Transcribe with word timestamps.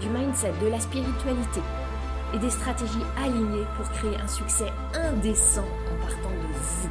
du 0.00 0.08
mindset, 0.08 0.52
de 0.62 0.68
la 0.68 0.80
spiritualité 0.80 1.60
et 2.34 2.38
des 2.38 2.50
stratégies 2.50 3.04
alignées 3.16 3.66
pour 3.76 3.88
créer 3.90 4.16
un 4.16 4.28
succès 4.28 4.70
indécent 4.94 5.64
en 5.64 6.00
partant 6.00 6.30
de 6.30 6.52
vous. 6.52 6.88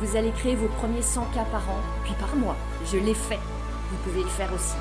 Vous 0.00 0.16
allez 0.16 0.30
créer 0.32 0.54
vos 0.54 0.68
premiers 0.68 1.02
100 1.02 1.24
k 1.26 1.34
par 1.50 1.68
an, 1.70 1.80
puis 2.04 2.14
par 2.20 2.34
mois. 2.36 2.56
Je 2.86 2.98
l'ai 2.98 3.14
fait. 3.14 3.38
Vous 3.90 3.96
pouvez 4.04 4.22
le 4.22 4.28
faire 4.28 4.52
aussi. 4.52 4.76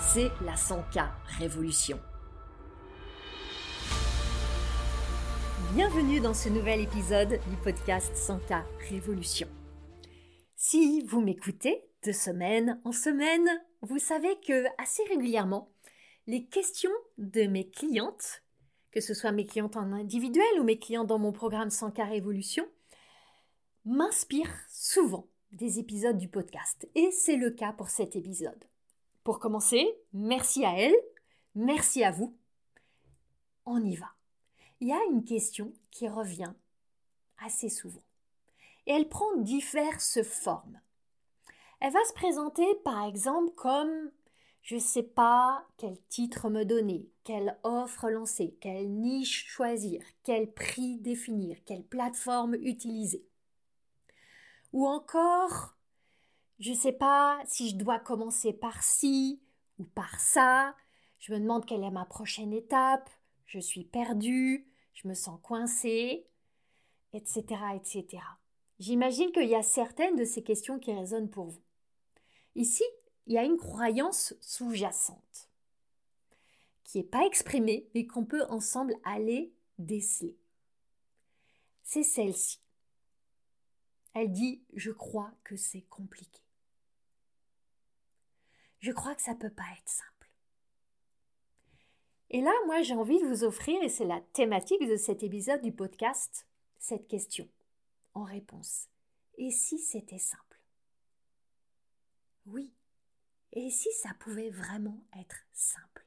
C'est 0.00 0.30
la 0.44 0.54
100K 0.54 1.06
Révolution. 1.38 1.98
Bienvenue 5.74 6.20
dans 6.20 6.34
ce 6.34 6.48
nouvel 6.48 6.80
épisode 6.80 7.40
du 7.48 7.56
podcast 7.62 8.14
100K 8.14 8.62
Révolution. 8.90 9.48
Si 10.56 11.02
vous 11.02 11.20
m'écoutez 11.20 11.84
de 12.06 12.12
semaine 12.12 12.80
en 12.84 12.92
semaine, 12.92 13.48
vous 13.82 13.98
savez 13.98 14.38
que 14.46 14.64
assez 14.80 15.02
régulièrement, 15.10 15.73
les 16.26 16.44
questions 16.46 16.90
de 17.18 17.42
mes 17.42 17.68
clientes, 17.68 18.42
que 18.90 19.00
ce 19.00 19.14
soit 19.14 19.32
mes 19.32 19.46
clientes 19.46 19.76
en 19.76 19.92
individuel 19.92 20.60
ou 20.60 20.64
mes 20.64 20.78
clients 20.78 21.04
dans 21.04 21.18
mon 21.18 21.32
programme 21.32 21.68
100K 21.68 22.08
Révolution, 22.08 22.66
m'inspirent 23.84 24.58
souvent 24.70 25.26
des 25.52 25.78
épisodes 25.78 26.16
du 26.16 26.28
podcast. 26.28 26.88
Et 26.94 27.10
c'est 27.10 27.36
le 27.36 27.50
cas 27.50 27.72
pour 27.72 27.88
cet 27.88 28.16
épisode. 28.16 28.64
Pour 29.22 29.38
commencer, 29.38 29.86
merci 30.12 30.64
à 30.64 30.78
elle, 30.78 30.94
merci 31.54 32.02
à 32.02 32.10
vous. 32.10 32.36
On 33.66 33.82
y 33.84 33.96
va. 33.96 34.10
Il 34.80 34.88
y 34.88 34.92
a 34.92 35.04
une 35.10 35.24
question 35.24 35.72
qui 35.90 36.08
revient 36.08 36.52
assez 37.38 37.68
souvent. 37.68 38.02
Et 38.86 38.92
elle 38.92 39.08
prend 39.08 39.36
diverses 39.36 40.22
formes. 40.22 40.80
Elle 41.80 41.92
va 41.92 42.04
se 42.04 42.12
présenter 42.12 42.66
par 42.84 43.06
exemple 43.06 43.52
comme 43.54 44.10
je 44.64 44.76
ne 44.76 44.80
sais 44.80 45.02
pas 45.02 45.66
quel 45.76 46.00
titre 46.08 46.48
me 46.48 46.64
donner, 46.64 47.06
quelle 47.22 47.58
offre 47.64 48.08
lancer, 48.08 48.56
quelle 48.62 48.90
niche 48.90 49.46
choisir, 49.46 50.02
quel 50.22 50.50
prix 50.52 50.96
définir, 50.96 51.58
quelle 51.66 51.84
plateforme 51.84 52.54
utiliser. 52.54 53.26
Ou 54.72 54.86
encore, 54.86 55.76
je 56.58 56.70
ne 56.70 56.76
sais 56.76 56.92
pas 56.92 57.42
si 57.44 57.70
je 57.70 57.76
dois 57.76 57.98
commencer 57.98 58.54
par 58.54 58.82
ci 58.82 59.42
ou 59.78 59.84
par 59.84 60.18
ça, 60.18 60.74
je 61.18 61.34
me 61.34 61.40
demande 61.40 61.66
quelle 61.66 61.84
est 61.84 61.90
ma 61.90 62.06
prochaine 62.06 62.54
étape, 62.54 63.10
je 63.44 63.58
suis 63.58 63.84
perdue, 63.84 64.66
je 64.94 65.06
me 65.06 65.14
sens 65.14 65.38
coincée, 65.42 66.26
etc. 67.12 67.44
etc. 67.76 68.22
J'imagine 68.78 69.30
qu'il 69.30 69.48
y 69.48 69.54
a 69.54 69.62
certaines 69.62 70.16
de 70.16 70.24
ces 70.24 70.42
questions 70.42 70.78
qui 70.78 70.94
résonnent 70.94 71.30
pour 71.30 71.48
vous. 71.48 71.62
Ici, 72.54 72.84
il 73.26 73.34
y 73.34 73.38
a 73.38 73.44
une 73.44 73.56
croyance 73.56 74.34
sous-jacente 74.40 75.48
qui 76.84 76.98
n'est 76.98 77.04
pas 77.04 77.24
exprimée, 77.26 77.88
mais 77.94 78.06
qu'on 78.06 78.24
peut 78.24 78.44
ensemble 78.50 78.94
aller 79.04 79.52
déceler. 79.78 80.36
C'est 81.82 82.02
celle-ci. 82.02 82.60
Elle 84.12 84.30
dit 84.30 84.62
Je 84.74 84.90
crois 84.90 85.32
que 85.42 85.56
c'est 85.56 85.82
compliqué. 85.82 86.40
Je 88.80 88.92
crois 88.92 89.14
que 89.14 89.22
ça 89.22 89.32
ne 89.32 89.38
peut 89.38 89.50
pas 89.50 89.64
être 89.78 89.88
simple. 89.88 90.30
Et 92.30 92.42
là, 92.42 92.52
moi, 92.66 92.82
j'ai 92.82 92.94
envie 92.94 93.20
de 93.20 93.26
vous 93.26 93.44
offrir, 93.44 93.82
et 93.82 93.88
c'est 93.88 94.04
la 94.04 94.20
thématique 94.32 94.86
de 94.86 94.96
cet 94.96 95.22
épisode 95.22 95.62
du 95.62 95.72
podcast, 95.72 96.46
cette 96.78 97.08
question 97.08 97.48
en 98.12 98.24
réponse. 98.24 98.88
Et 99.38 99.50
si 99.50 99.78
c'était 99.78 100.18
simple? 100.18 100.60
Oui. 102.46 102.72
Et 103.54 103.70
si 103.70 103.88
ça 103.92 104.10
pouvait 104.18 104.50
vraiment 104.50 105.04
être 105.18 105.36
simple? 105.52 106.04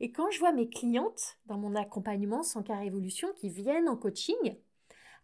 Et 0.00 0.12
quand 0.12 0.30
je 0.30 0.38
vois 0.38 0.52
mes 0.52 0.68
clientes 0.68 1.38
dans 1.46 1.56
mon 1.56 1.74
accompagnement 1.74 2.42
sans 2.42 2.62
car 2.62 2.82
évolution 2.82 3.32
qui 3.34 3.48
viennent 3.48 3.88
en 3.88 3.96
coaching 3.96 4.56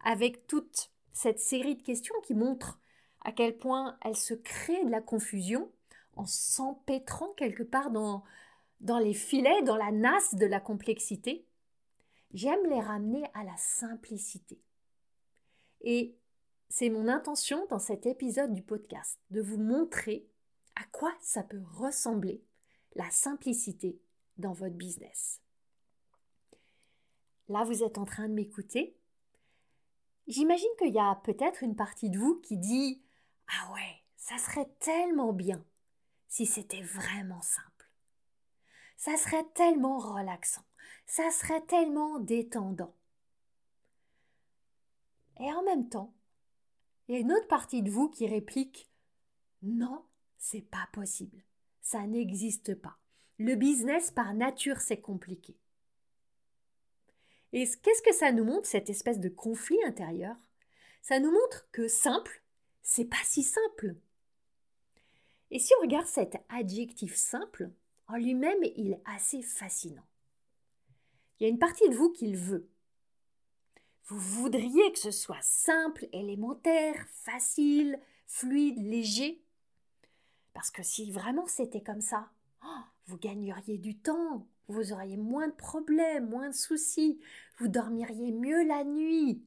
avec 0.03 0.47
toute 0.47 0.91
cette 1.13 1.39
série 1.39 1.75
de 1.75 1.83
questions 1.83 2.15
qui 2.23 2.33
montrent 2.33 2.79
à 3.23 3.31
quel 3.31 3.55
point 3.55 3.97
elles 4.01 4.17
se 4.17 4.33
créent 4.33 4.83
de 4.83 4.89
la 4.89 5.01
confusion 5.01 5.71
en 6.15 6.25
s'empêtrant 6.25 7.31
quelque 7.33 7.63
part 7.63 7.91
dans, 7.91 8.23
dans 8.79 8.97
les 8.97 9.13
filets, 9.13 9.61
dans 9.61 9.75
la 9.77 9.91
nasse 9.91 10.33
de 10.33 10.47
la 10.47 10.59
complexité, 10.59 11.45
j'aime 12.33 12.65
les 12.67 12.79
ramener 12.81 13.23
à 13.35 13.43
la 13.43 13.55
simplicité. 13.57 14.59
Et 15.81 16.17
c'est 16.71 16.89
mon 16.89 17.09
intention 17.09 17.67
dans 17.69 17.79
cet 17.79 18.05
épisode 18.05 18.53
du 18.53 18.63
podcast 18.63 19.19
de 19.29 19.41
vous 19.41 19.57
montrer 19.57 20.25
à 20.77 20.85
quoi 20.93 21.13
ça 21.19 21.43
peut 21.43 21.61
ressembler 21.73 22.41
la 22.95 23.09
simplicité 23.09 24.01
dans 24.37 24.53
votre 24.53 24.75
business. 24.75 25.41
Là, 27.49 27.65
vous 27.65 27.83
êtes 27.83 27.97
en 27.97 28.05
train 28.05 28.29
de 28.29 28.33
m'écouter. 28.33 28.97
J'imagine 30.27 30.69
qu'il 30.79 30.93
y 30.93 30.99
a 30.99 31.19
peut-être 31.25 31.61
une 31.61 31.75
partie 31.75 32.09
de 32.09 32.17
vous 32.17 32.39
qui 32.39 32.55
dit 32.55 33.03
Ah 33.49 33.73
ouais, 33.73 34.01
ça 34.15 34.37
serait 34.37 34.69
tellement 34.79 35.33
bien 35.33 35.61
si 36.29 36.45
c'était 36.45 36.83
vraiment 36.83 37.41
simple. 37.41 37.91
Ça 38.95 39.17
serait 39.17 39.45
tellement 39.55 39.97
relaxant, 39.97 40.63
ça 41.05 41.31
serait 41.31 41.65
tellement 41.65 42.19
détendant. 42.19 42.95
Et 45.37 45.51
en 45.51 45.63
même 45.63 45.89
temps, 45.89 46.13
il 47.07 47.15
y 47.15 47.17
a 47.17 47.21
une 47.21 47.31
autre 47.33 47.47
partie 47.47 47.81
de 47.81 47.89
vous 47.89 48.09
qui 48.09 48.27
réplique 48.27 48.89
Non, 49.61 50.05
c'est 50.37 50.61
pas 50.61 50.87
possible. 50.93 51.43
Ça 51.81 52.05
n'existe 52.07 52.75
pas. 52.75 52.97
Le 53.37 53.55
business 53.55 54.11
par 54.11 54.33
nature, 54.33 54.79
c'est 54.79 55.01
compliqué. 55.01 55.57
Et 57.53 57.65
qu'est-ce 57.65 58.01
que 58.01 58.13
ça 58.13 58.31
nous 58.31 58.45
montre, 58.45 58.67
cette 58.67 58.89
espèce 58.89 59.19
de 59.19 59.29
conflit 59.29 59.83
intérieur? 59.85 60.35
Ça 61.01 61.19
nous 61.19 61.31
montre 61.31 61.69
que 61.71 61.87
simple, 61.87 62.43
c'est 62.81 63.05
pas 63.05 63.17
si 63.25 63.43
simple. 63.43 63.95
Et 65.49 65.59
si 65.59 65.73
on 65.77 65.81
regarde 65.81 66.05
cet 66.05 66.37
adjectif 66.49 67.15
simple, 67.15 67.71
en 68.07 68.15
lui-même, 68.15 68.63
il 68.75 68.93
est 68.93 69.01
assez 69.05 69.41
fascinant. 69.41 70.05
Il 71.39 71.43
y 71.43 71.45
a 71.47 71.49
une 71.49 71.59
partie 71.59 71.89
de 71.89 71.95
vous 71.95 72.11
qui 72.11 72.27
le 72.27 72.37
veut. 72.37 72.69
Vous 74.11 74.41
voudriez 74.41 74.91
que 74.91 74.99
ce 74.99 75.09
soit 75.09 75.41
simple, 75.41 76.05
élémentaire, 76.11 77.07
facile, 77.07 77.97
fluide, 78.27 78.77
léger? 78.77 79.41
Parce 80.51 80.69
que 80.69 80.83
si 80.83 81.09
vraiment 81.13 81.47
c'était 81.47 81.79
comme 81.79 82.01
ça, 82.01 82.29
oh, 82.61 82.81
vous 83.05 83.17
gagneriez 83.17 83.77
du 83.77 83.97
temps, 83.97 84.45
vous 84.67 84.91
auriez 84.91 85.15
moins 85.15 85.47
de 85.47 85.53
problèmes, 85.53 86.29
moins 86.29 86.49
de 86.49 86.53
soucis, 86.53 87.21
vous 87.57 87.69
dormiriez 87.69 88.33
mieux 88.33 88.67
la 88.67 88.83
nuit, 88.83 89.45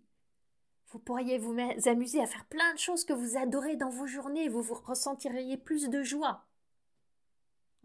vous 0.88 0.98
pourriez 0.98 1.36
vous 1.36 1.54
amuser 1.84 2.22
à 2.22 2.26
faire 2.26 2.46
plein 2.46 2.72
de 2.72 2.78
choses 2.78 3.04
que 3.04 3.12
vous 3.12 3.36
adorez 3.36 3.76
dans 3.76 3.90
vos 3.90 4.06
journées, 4.06 4.48
vous 4.48 4.62
vous 4.62 4.72
ressentiriez 4.72 5.58
plus 5.58 5.90
de 5.90 6.02
joie. 6.02 6.46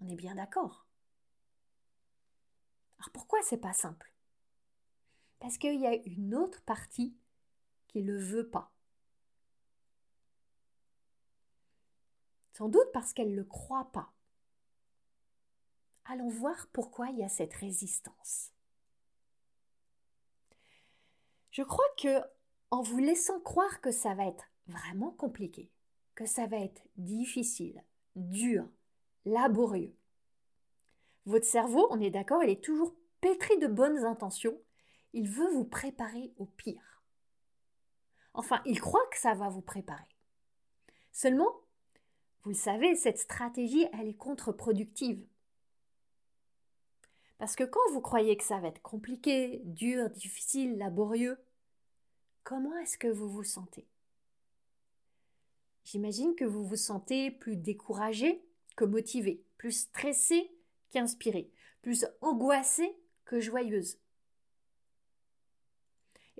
On 0.02 0.08
est 0.08 0.16
bien 0.16 0.36
d'accord? 0.36 0.88
Alors 3.00 3.10
pourquoi 3.12 3.40
c'est 3.42 3.58
pas 3.58 3.74
simple? 3.74 4.10
Parce 5.39 5.57
qu'il 5.57 5.80
y 5.80 5.88
a 5.88 5.95
une 6.06 6.36
autre 6.36 6.62
partie 6.62 7.15
qui 7.88 8.01
ne 8.01 8.12
le 8.12 8.19
veut 8.19 8.50
pas. 8.50 8.71
Sans 12.53 12.68
doute 12.68 12.91
parce 12.91 13.13
qu'elle 13.13 13.31
ne 13.31 13.38
le 13.38 13.45
croit 13.45 13.89
pas. 13.91 14.12
Allons 16.06 16.30
voir 16.30 16.68
pourquoi 16.74 17.09
il 17.09 17.19
y 17.19 17.24
a 17.24 17.30
cette 17.30 17.53
résistance. 17.53 18.51
Je 21.51 21.63
crois 21.63 21.86
que 21.97 22.21
en 22.71 22.81
vous 22.81 23.00
laissant 23.00 23.39
croire 23.39 23.81
que 23.81 23.91
ça 23.91 24.13
va 24.13 24.25
être 24.25 24.45
vraiment 24.68 25.12
compliqué, 25.12 25.71
que 26.15 26.25
ça 26.25 26.47
va 26.47 26.57
être 26.57 26.81
difficile, 26.97 27.83
dur, 28.15 28.68
laborieux. 29.25 29.95
Votre 31.25 31.45
cerveau, 31.45 31.88
on 31.91 32.00
est 32.00 32.12
d'accord, 32.12 32.44
il 32.44 32.50
est 32.50 32.63
toujours 32.63 32.95
pétri 33.21 33.57
de 33.57 33.68
bonnes 33.68 34.06
intentions. 34.06 34.59
Il 35.14 35.30
veut 35.30 35.50
vous 35.52 35.66
préparer 35.66 36.34
au 36.38 36.46
pire. 36.46 37.04
Enfin, 38.34 38.62
il 38.66 38.80
croit 38.80 39.08
que 39.12 39.18
ça 39.18 39.34
va 39.34 39.50
vous 39.50 39.62
préparer. 39.62 40.08
Seulement, 41.12 41.52
vous 42.44 42.52
le 42.52 42.56
savez, 42.56 42.96
cette 42.96 43.18
stratégie, 43.18 43.88
elle 43.94 44.08
est 44.08 44.18
contre-productive. 44.18 45.26
Parce 47.38 47.56
que 47.56 47.64
quand 47.64 47.80
vous 47.92 48.02
croyez 48.02 48.38
que 48.38 48.44
ça 48.44 48.60
va 48.60 48.68
être 48.68 48.82
compliqué, 48.82 49.62
dur, 49.64 50.10
difficile, 50.10 50.78
laborieux, 50.78 51.38
comment 52.44 52.78
est-ce 52.78 52.98
que 52.98 53.08
vous 53.08 53.30
vous 53.30 53.44
sentez? 53.44 53.88
J'imagine 55.86 56.36
que 56.36 56.46
vous 56.46 56.66
vous 56.66 56.76
sentez 56.76 57.32
plus 57.32 57.56
découragé 57.56 58.44
que 58.76 58.86
motivé, 58.86 59.44
plus 59.58 59.72
stressé 59.72 60.52
qu'inspiré, 60.92 61.52
plus 61.82 62.06
angoissé 62.22 62.96
que 63.26 63.40
joyeuse. 63.40 63.98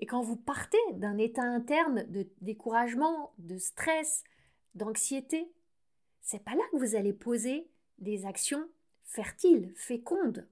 Et 0.00 0.06
quand 0.06 0.22
vous 0.22 0.36
partez 0.36 0.78
d'un 0.94 1.18
état 1.18 1.42
interne 1.42 2.04
de 2.10 2.26
découragement, 2.40 3.34
de 3.38 3.58
stress, 3.58 4.24
d'anxiété, 4.74 5.52
c'est 6.22 6.42
pas 6.42 6.54
là 6.54 6.62
que 6.72 6.78
vous 6.78 6.94
allez 6.94 7.12
poser 7.12 7.70
des 7.98 8.24
actions 8.24 8.66
fertiles, 9.04 9.72
fécondes. 9.76 10.48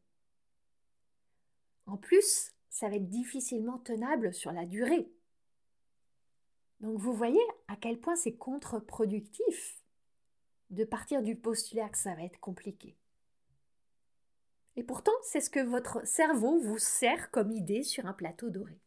En 1.87 1.97
plus, 1.97 2.53
ça 2.69 2.91
va 2.91 2.97
être 2.97 3.09
difficilement 3.09 3.79
tenable 3.79 4.35
sur 4.35 4.53
la 4.53 4.67
durée. 4.67 5.11
Donc 6.81 6.99
vous 6.99 7.15
voyez 7.15 7.41
à 7.69 7.77
quel 7.77 7.99
point 7.99 8.17
c'est 8.17 8.37
contre-productif 8.37 9.83
de 10.69 10.85
partir 10.85 11.23
du 11.23 11.37
postulat 11.37 11.89
que 11.89 11.99
ça 11.99 12.15
va 12.15 12.23
être 12.23 12.39
compliqué. 12.39 12.99
Et 14.77 14.83
pourtant, 14.83 15.13
c'est 15.23 15.41
ce 15.41 15.51
que 15.51 15.61
votre 15.61 16.07
cerveau 16.07 16.59
vous 16.59 16.79
sert 16.79 17.31
comme 17.31 17.51
idée 17.51 17.83
sur 17.83 18.05
un 18.07 18.13
plateau 18.13 18.51
doré. 18.51 18.79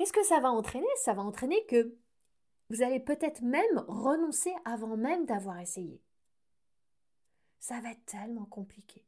Qu'est-ce 0.00 0.14
que 0.14 0.24
ça 0.24 0.40
va 0.40 0.50
entraîner? 0.50 0.88
Ça 0.96 1.12
va 1.12 1.20
entraîner 1.20 1.62
que 1.66 1.94
vous 2.70 2.80
allez 2.80 3.00
peut-être 3.00 3.42
même 3.42 3.84
renoncer 3.86 4.50
avant 4.64 4.96
même 4.96 5.26
d'avoir 5.26 5.60
essayé. 5.60 6.00
Ça 7.58 7.78
va 7.82 7.90
être 7.90 8.06
tellement 8.06 8.46
compliqué. 8.46 9.04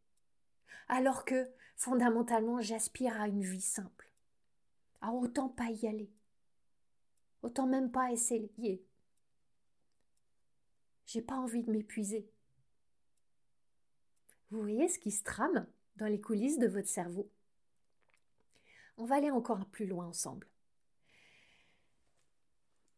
Alors 0.89 1.25
que, 1.25 1.51
fondamentalement, 1.77 2.61
j'aspire 2.61 3.19
à 3.19 3.27
une 3.27 3.41
vie 3.41 3.63
simple. 3.63 4.13
À 5.01 5.13
autant 5.13 5.49
pas 5.49 5.71
y 5.71 5.87
aller. 5.87 6.13
Autant 7.41 7.67
même 7.67 7.91
pas 7.91 8.13
essayer. 8.13 8.85
J'ai 11.07 11.23
pas 11.23 11.37
envie 11.37 11.63
de 11.63 11.73
m'épuiser. 11.73 12.31
Vous 14.51 14.61
voyez 14.61 14.89
ce 14.89 14.99
qui 14.99 15.11
se 15.11 15.25
trame 15.25 15.67
dans 15.97 16.09
les 16.09 16.21
coulisses 16.21 16.59
de 16.59 16.69
votre 16.69 16.89
cerveau? 16.89 17.31
On 18.99 19.07
va 19.07 19.15
aller 19.15 19.31
encore 19.31 19.65
plus 19.65 19.87
loin 19.87 20.05
ensemble. 20.05 20.52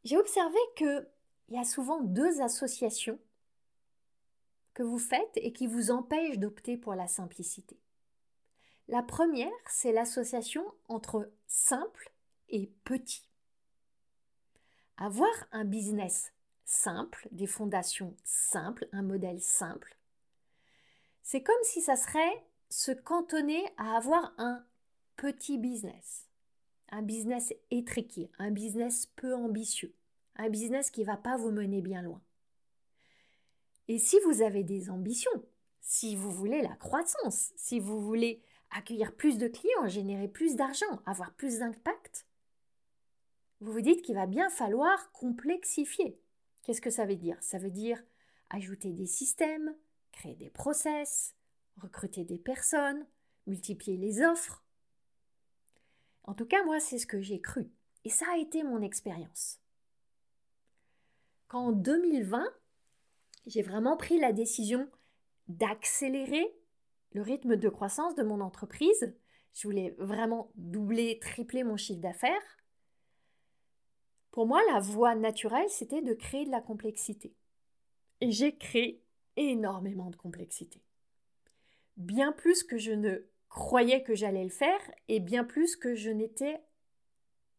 J'ai 0.05 0.19
observé 0.19 0.59
qu'il 0.77 1.09
y 1.49 1.59
a 1.59 1.65
souvent 1.65 2.01
deux 2.01 2.41
associations 2.41 3.19
que 4.75 4.83
vous 4.83 4.99
faites 4.99 5.37
et 5.37 5.53
qui 5.53 5.67
vous 5.67 5.91
empêchent 5.91 6.39
d'opter 6.39 6.77
pour 6.77 6.95
la 6.95 7.06
simplicité. 7.06 7.79
La 8.89 9.03
première, 9.03 9.51
c'est 9.67 9.93
l'association 9.93 10.65
entre 10.89 11.31
simple 11.47 12.12
et 12.51 12.71
petit. 12.85 13.27
Avoir 14.99 15.33
un 15.53 15.65
business 15.65 16.33
simple, 16.67 17.29
des 17.31 17.47
fondations 17.47 18.15
simples, 18.25 18.89
un 18.93 19.03
modèle 19.03 19.41
simple, 19.41 19.97
c'est 21.23 21.43
comme 21.43 21.55
si 21.62 21.81
ça 21.81 21.97
serait 21.97 22.45
se 22.69 22.93
cantonner 22.93 23.65
à 23.79 23.97
avoir 23.97 24.35
un 24.37 24.65
petit 25.17 25.57
business, 25.57 26.27
un 26.94 27.02
business 27.02 27.52
étriqué, 27.73 28.31
un 28.38 28.52
business 28.52 29.06
peu 29.17 29.35
ambitieux, 29.35 29.93
un 30.37 30.49
business 30.49 30.93
qui 30.93 31.00
ne 31.00 31.06
va 31.06 31.17
pas 31.17 31.37
vous 31.37 31.50
mener 31.50 31.82
bien 31.82 32.02
loin. 32.02 32.23
Et 33.88 33.99
si 33.99 34.17
vous 34.25 34.43
avez 34.43 34.62
des 34.62 34.91
ambitions, 34.91 35.44
si 35.81 36.14
vous 36.14 36.31
voulez 36.31 36.62
la 36.62 36.76
croissance, 36.76 37.52
si 37.56 37.81
vous 37.81 38.00
voulez 38.00 38.43
accueillir 38.70 39.14
plus 39.14 39.38
de 39.38 39.49
clients, 39.49 39.88
générer 39.88 40.29
plus 40.29 40.55
d'argent, 40.55 41.02
avoir 41.05 41.35
plus 41.35 41.58
d'impact, 41.58 42.26
vous 43.61 43.73
vous 43.73 43.81
dites 43.81 44.02
qu'il 44.02 44.14
va 44.14 44.26
bien 44.26 44.49
falloir 44.49 45.11
complexifier. 45.11 46.20
Qu'est-ce 46.62 46.81
que 46.81 46.90
ça 46.90 47.06
veut 47.06 47.17
dire? 47.17 47.37
Ça 47.40 47.58
veut 47.58 47.70
dire 47.70 48.02
ajouter 48.50 48.93
des 48.93 49.06
systèmes, 49.06 49.75
créer 50.12 50.37
des 50.37 50.50
process, 50.50 51.35
recruter 51.76 52.25
des 52.25 52.38
personnes, 52.38 53.05
multiplier 53.47 53.97
les 53.97 54.23
offres. 54.23 54.63
En 56.25 56.35
tout 56.35 56.47
cas, 56.47 56.65
moi, 56.65 56.81
c'est 56.81 56.99
ce 56.99 57.06
que 57.06 57.21
j'ai 57.21 57.41
cru. 57.41 57.71
Et 58.05 58.11
ça 58.11 58.26
a 58.32 58.38
été 58.38 58.62
mon 58.62 58.82
expérience. 58.82 59.61
Quand 61.49 61.69
en 61.69 61.73
2020, 61.73 62.44
j'ai 63.47 63.62
vraiment 63.62 63.97
pris 63.97 64.19
la 64.19 64.32
décision 64.32 64.88
d'accélérer 65.49 66.55
le 67.12 67.23
rythme 67.23 67.56
de 67.56 67.69
croissance 67.69 68.15
de 68.17 68.23
mon 68.23 68.41
entreprise, 68.41 69.15
je 69.55 69.69
voulais 69.69 69.94
vraiment 69.99 70.50
doubler, 70.56 71.19
tripler 71.21 71.62
mon 71.62 71.76
chiffre 71.76 72.00
d'affaires, 72.00 72.43
pour 74.32 74.49
moi, 74.49 74.61
la 74.73 74.81
voie 74.81 75.15
naturelle, 75.15 75.71
c'était 75.71 76.03
de 76.03 76.12
créer 76.12 76.44
de 76.44 76.50
la 76.50 76.61
complexité. 76.61 77.37
Et 78.21 78.32
j'ai 78.32 78.56
créé 78.56 79.05
énormément 79.37 80.11
de 80.11 80.17
complexité. 80.17 80.82
Bien 81.97 82.32
plus 82.32 82.65
que 82.65 82.76
je 82.76 82.91
ne 82.91 83.29
croyais 83.55 84.03
que 84.03 84.15
j'allais 84.15 84.45
le 84.45 84.51
faire 84.51 84.81
et 85.09 85.21
bien 85.21 85.45
plus 85.45 85.77
que 85.77 85.95
je 85.95 86.11
n'étais 86.11 86.61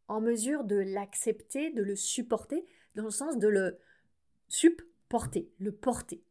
en 0.08 0.22
mesure 0.22 0.64
de 0.64 0.76
l'accepter, 0.76 1.72
de 1.72 1.82
le 1.82 1.96
supporter, 1.96 2.66
dans 2.94 3.06
le 3.06 3.10
sens 3.10 3.38
de 3.38 3.48
le 3.48 3.80
supporter, 4.48 5.52
le 5.58 5.72
porter. 5.72 6.24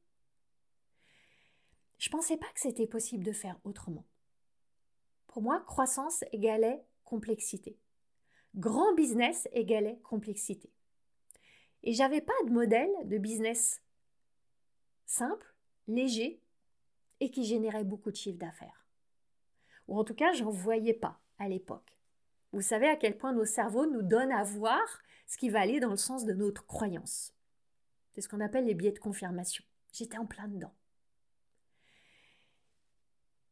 Je 1.98 2.08
ne 2.08 2.12
pensais 2.12 2.36
pas 2.36 2.46
que 2.54 2.60
c'était 2.60 2.86
possible 2.86 3.24
de 3.24 3.32
faire 3.32 3.58
autrement. 3.64 4.04
Pour 5.26 5.42
moi, 5.42 5.64
croissance 5.66 6.22
égalait 6.32 6.84
complexité 7.04 7.76
grand 8.56 8.94
business 8.94 9.48
égalait 9.52 9.98
complexité. 10.02 10.70
Et 11.82 11.92
j'avais 11.92 12.20
pas 12.20 12.32
de 12.46 12.52
modèle 12.52 12.90
de 13.04 13.18
business 13.18 13.82
simple, 15.06 15.54
léger 15.86 16.40
et 17.20 17.30
qui 17.30 17.44
générait 17.44 17.84
beaucoup 17.84 18.10
de 18.10 18.16
chiffre 18.16 18.38
d'affaires. 18.38 18.83
Ou 19.88 19.98
en 19.98 20.04
tout 20.04 20.14
cas, 20.14 20.32
j'en 20.32 20.50
voyais 20.50 20.94
pas 20.94 21.20
à 21.38 21.48
l'époque. 21.48 21.98
Vous 22.52 22.62
savez 22.62 22.88
à 22.88 22.96
quel 22.96 23.16
point 23.18 23.32
nos 23.32 23.44
cerveaux 23.44 23.86
nous 23.86 24.02
donnent 24.02 24.32
à 24.32 24.44
voir 24.44 24.82
ce 25.26 25.36
qui 25.36 25.50
va 25.50 25.60
aller 25.60 25.80
dans 25.80 25.90
le 25.90 25.96
sens 25.96 26.24
de 26.24 26.32
notre 26.32 26.66
croyance. 26.66 27.34
C'est 28.12 28.20
ce 28.20 28.28
qu'on 28.28 28.40
appelle 28.40 28.66
les 28.66 28.74
biais 28.74 28.92
de 28.92 28.98
confirmation. 28.98 29.64
J'étais 29.92 30.18
en 30.18 30.26
plein 30.26 30.48
dedans. 30.48 30.72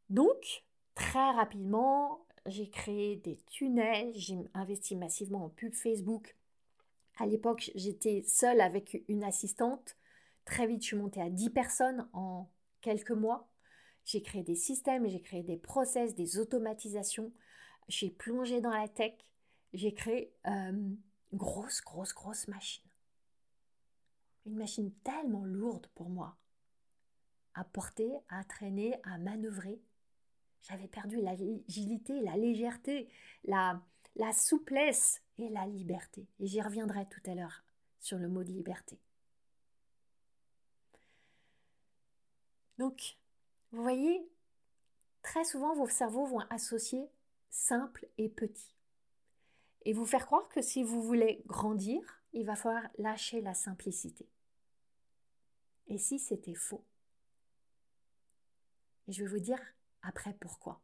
Donc, 0.09 0.63
très 0.95 1.31
rapidement, 1.31 2.25
j'ai 2.45 2.69
créé 2.69 3.15
des 3.17 3.37
tunnels, 3.47 4.13
j'ai 4.15 4.37
investi 4.53 4.95
massivement 4.95 5.45
en 5.45 5.49
pub 5.49 5.73
Facebook. 5.73 6.35
À 7.17 7.25
l'époque, 7.25 7.71
j'étais 7.75 8.23
seule 8.27 8.61
avec 8.61 9.03
une 9.07 9.23
assistante. 9.23 9.97
Très 10.45 10.67
vite, 10.67 10.81
je 10.81 10.87
suis 10.87 10.97
montée 10.97 11.21
à 11.21 11.29
10 11.29 11.49
personnes 11.49 12.07
en 12.13 12.49
quelques 12.81 13.11
mois. 13.11 13.49
J'ai 14.05 14.21
créé 14.21 14.43
des 14.43 14.55
systèmes, 14.55 15.07
j'ai 15.07 15.21
créé 15.21 15.43
des 15.43 15.57
process, 15.57 16.15
des 16.15 16.37
automatisations. 16.37 17.31
J'ai 17.87 18.09
plongé 18.09 18.61
dans 18.61 18.71
la 18.71 18.87
tech. 18.87 19.13
J'ai 19.73 19.93
créé 19.93 20.33
une 20.45 20.97
grosse, 21.33 21.81
grosse, 21.81 22.13
grosse 22.13 22.47
machine. 22.47 22.83
Une 24.45 24.55
machine 24.55 24.91
tellement 25.03 25.45
lourde 25.45 25.87
pour 25.95 26.09
moi 26.09 26.37
à 27.55 27.63
porter, 27.63 28.11
à 28.29 28.43
traîner, 28.43 28.95
à 29.03 29.17
manœuvrer. 29.17 29.79
J'avais 30.63 30.87
perdu 30.87 31.21
l'agilité, 31.21 32.21
la 32.21 32.35
légèreté, 32.35 33.09
la, 33.43 33.81
la 34.15 34.31
souplesse 34.31 35.21
et 35.37 35.49
la 35.49 35.65
liberté. 35.67 36.27
Et 36.39 36.47
j'y 36.47 36.61
reviendrai 36.61 37.07
tout 37.09 37.21
à 37.29 37.35
l'heure 37.35 37.63
sur 37.99 38.17
le 38.17 38.27
mot 38.27 38.43
de 38.43 38.51
liberté. 38.51 38.99
Donc, 42.77 43.17
vous 43.73 43.81
voyez, 43.81 44.29
très 45.23 45.43
souvent 45.43 45.73
vos 45.73 45.89
cerveaux 45.89 46.27
vont 46.27 46.41
associer 46.51 47.09
simple 47.49 48.07
et 48.19 48.29
petit. 48.29 48.75
Et 49.81 49.93
vous 49.93 50.05
faire 50.05 50.27
croire 50.27 50.47
que 50.49 50.61
si 50.61 50.83
vous 50.83 51.01
voulez 51.01 51.41
grandir, 51.47 52.21
il 52.33 52.45
va 52.45 52.55
falloir 52.55 52.83
lâcher 52.99 53.41
la 53.41 53.55
simplicité. 53.55 54.29
Et 55.87 55.97
si 55.97 56.19
c'était 56.19 56.53
faux? 56.53 56.85
Et 59.07 59.11
je 59.11 59.23
vais 59.23 59.29
vous 59.29 59.39
dire 59.39 59.59
après, 60.03 60.33
pourquoi 60.39 60.79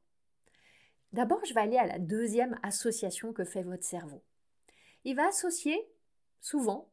D'abord, 1.14 1.46
je 1.46 1.54
vais 1.54 1.62
aller 1.62 1.78
à 1.78 1.86
la 1.86 2.00
deuxième 2.00 2.60
association 2.64 3.34
que 3.34 3.46
fait 3.46 3.64
votre 3.64 3.84
cerveau. 3.84 4.24
Il 5.04 5.16
va 5.16 5.28
associer 5.28 5.88
souvent, 6.42 6.90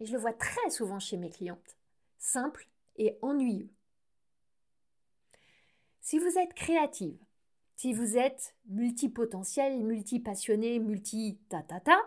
et 0.00 0.06
je 0.06 0.12
le 0.12 0.18
vois 0.18 0.32
très 0.32 0.70
souvent 0.70 0.98
chez 0.98 1.16
mes 1.16 1.30
clientes, 1.30 1.76
simple 2.18 2.68
et 2.96 3.16
ennuyeux. 3.22 3.70
Si 6.06 6.20
vous 6.20 6.38
êtes 6.38 6.54
créative, 6.54 7.18
si 7.74 7.92
vous 7.92 8.16
êtes 8.16 8.54
multipotentiel, 8.68 9.82
multipassionné, 9.82 10.78
multi-ta-ta-ta, 10.78 11.98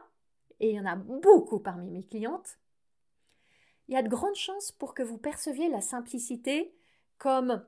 et 0.61 0.69
il 0.69 0.75
y 0.77 0.79
en 0.79 0.85
a 0.85 0.95
beaucoup 0.95 1.59
parmi 1.59 1.89
mes 1.89 2.05
clientes, 2.05 2.59
il 3.89 3.95
y 3.95 3.97
a 3.97 4.01
de 4.01 4.07
grandes 4.07 4.37
chances 4.37 4.71
pour 4.71 4.93
que 4.93 5.03
vous 5.03 5.17
perceviez 5.17 5.67
la 5.67 5.81
simplicité 5.81 6.73
comme 7.17 7.61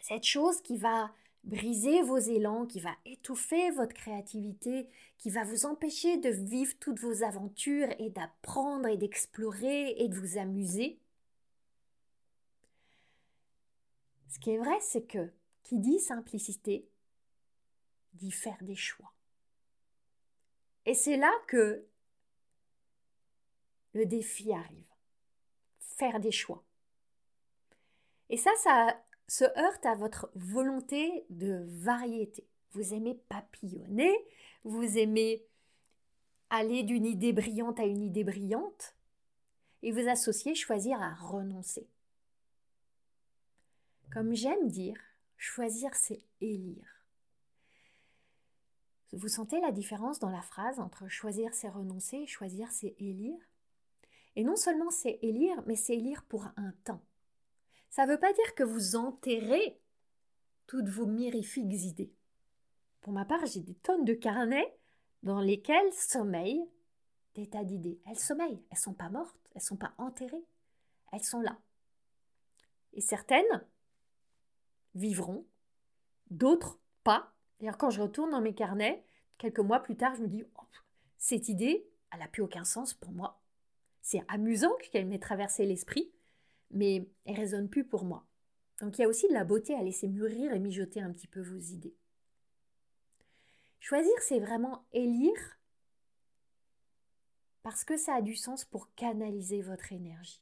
cette 0.00 0.24
chose 0.24 0.62
qui 0.62 0.78
va 0.78 1.12
briser 1.44 2.00
vos 2.00 2.16
élans, 2.16 2.64
qui 2.64 2.80
va 2.80 2.96
étouffer 3.04 3.70
votre 3.72 3.92
créativité, 3.92 4.88
qui 5.18 5.28
va 5.28 5.44
vous 5.44 5.66
empêcher 5.66 6.16
de 6.16 6.30
vivre 6.30 6.72
toutes 6.80 7.00
vos 7.00 7.22
aventures 7.22 7.94
et 7.98 8.08
d'apprendre 8.08 8.88
et 8.88 8.96
d'explorer 8.96 9.90
et 9.98 10.08
de 10.08 10.18
vous 10.18 10.38
amuser. 10.38 10.98
Ce 14.28 14.38
qui 14.38 14.50
est 14.50 14.58
vrai, 14.58 14.78
c'est 14.80 15.06
que 15.06 15.32
qui 15.62 15.78
dit 15.78 15.98
simplicité 15.98 16.88
dit 18.14 18.30
faire 18.30 18.58
des 18.62 18.76
choix. 18.76 19.12
Et 20.86 20.94
c'est 20.94 21.16
là 21.16 21.32
que 21.46 21.86
le 23.92 24.06
défi 24.06 24.52
arrive. 24.52 24.86
Faire 25.78 26.20
des 26.20 26.30
choix. 26.30 26.64
Et 28.30 28.36
ça, 28.36 28.50
ça 28.62 29.02
se 29.26 29.44
heurte 29.58 29.84
à 29.84 29.94
votre 29.94 30.30
volonté 30.34 31.26
de 31.30 31.64
variété. 31.66 32.46
Vous 32.72 32.94
aimez 32.94 33.14
papillonner, 33.28 34.14
vous 34.64 34.98
aimez 34.98 35.44
aller 36.50 36.82
d'une 36.82 37.06
idée 37.06 37.32
brillante 37.32 37.80
à 37.80 37.84
une 37.84 38.02
idée 38.02 38.24
brillante, 38.24 38.94
et 39.82 39.92
vous 39.92 40.08
associez 40.08 40.54
choisir 40.54 41.00
à 41.02 41.14
renoncer. 41.14 41.86
Comme 44.10 44.34
j'aime 44.34 44.68
dire, 44.68 44.98
choisir 45.36 45.94
c'est 45.94 46.22
élire. 46.40 47.04
Vous 49.12 49.28
sentez 49.28 49.60
la 49.60 49.72
différence 49.72 50.18
dans 50.18 50.30
la 50.30 50.42
phrase 50.42 50.80
entre 50.80 51.08
choisir 51.08 51.54
c'est 51.54 51.68
renoncer 51.68 52.18
et 52.18 52.26
choisir 52.26 52.70
c'est 52.70 52.94
élire? 52.98 53.40
Et 54.36 54.44
non 54.44 54.56
seulement 54.56 54.90
c'est 54.90 55.18
élire, 55.22 55.62
mais 55.66 55.76
c'est 55.76 55.96
élire 55.96 56.24
pour 56.24 56.46
un 56.56 56.72
temps. 56.84 57.02
Ça 57.90 58.06
ne 58.06 58.12
veut 58.12 58.18
pas 58.18 58.32
dire 58.32 58.54
que 58.54 58.62
vous 58.62 58.96
enterrez 58.96 59.80
toutes 60.66 60.88
vos 60.88 61.06
mirifiques 61.06 61.72
idées. 61.72 62.12
Pour 63.00 63.12
ma 63.12 63.24
part, 63.24 63.46
j'ai 63.46 63.60
des 63.60 63.74
tonnes 63.74 64.04
de 64.04 64.14
carnets 64.14 64.78
dans 65.22 65.40
lesquels 65.40 65.92
sommeillent 65.92 66.68
des 67.34 67.48
tas 67.48 67.64
d'idées. 67.64 68.00
Elles 68.06 68.18
sommeillent, 68.18 68.62
elles 68.70 68.78
sont 68.78 68.94
pas 68.94 69.08
mortes, 69.08 69.36
elles 69.54 69.62
sont 69.62 69.76
pas 69.76 69.94
enterrées, 69.98 70.44
elles 71.12 71.24
sont 71.24 71.40
là. 71.40 71.58
Et 72.92 73.00
certaines 73.00 73.64
vivront, 74.94 75.46
d'autres 76.30 76.78
pas. 77.04 77.32
D'ailleurs, 77.58 77.78
quand 77.78 77.90
je 77.90 78.02
retourne 78.02 78.30
dans 78.30 78.40
mes 78.40 78.54
carnets, 78.54 79.04
quelques 79.38 79.60
mois 79.60 79.80
plus 79.80 79.96
tard, 79.96 80.14
je 80.14 80.22
me 80.22 80.28
dis 80.28 80.44
oh, 80.58 80.64
cette 81.18 81.48
idée, 81.48 81.88
elle 82.12 82.20
n'a 82.20 82.28
plus 82.28 82.42
aucun 82.42 82.64
sens 82.64 82.94
pour 82.94 83.12
moi. 83.12 83.40
C'est 84.02 84.22
amusant 84.28 84.74
qu'elle 84.90 85.06
m'ait 85.06 85.18
traversé 85.18 85.66
l'esprit, 85.66 86.12
mais 86.70 87.08
elle 87.24 87.36
résonne 87.36 87.68
plus 87.68 87.84
pour 87.84 88.04
moi. 88.04 88.26
Donc 88.80 88.98
il 88.98 89.02
y 89.02 89.04
a 89.04 89.08
aussi 89.08 89.28
de 89.28 89.32
la 89.32 89.44
beauté 89.44 89.74
à 89.74 89.82
laisser 89.82 90.08
mûrir 90.08 90.52
et 90.52 90.58
mijoter 90.58 91.00
un 91.00 91.12
petit 91.12 91.26
peu 91.26 91.40
vos 91.40 91.58
idées. 91.58 91.96
Choisir, 93.80 94.12
c'est 94.20 94.40
vraiment 94.40 94.84
élire 94.92 95.58
parce 97.62 97.84
que 97.84 97.96
ça 97.96 98.14
a 98.14 98.22
du 98.22 98.34
sens 98.34 98.64
pour 98.64 98.94
canaliser 98.94 99.62
votre 99.62 99.92
énergie. 99.92 100.40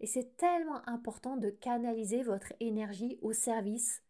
Et 0.00 0.06
c'est 0.06 0.36
tellement 0.36 0.86
important 0.88 1.36
de 1.36 1.50
canaliser 1.50 2.22
votre 2.22 2.52
énergie 2.60 3.18
au 3.22 3.32
service 3.32 4.02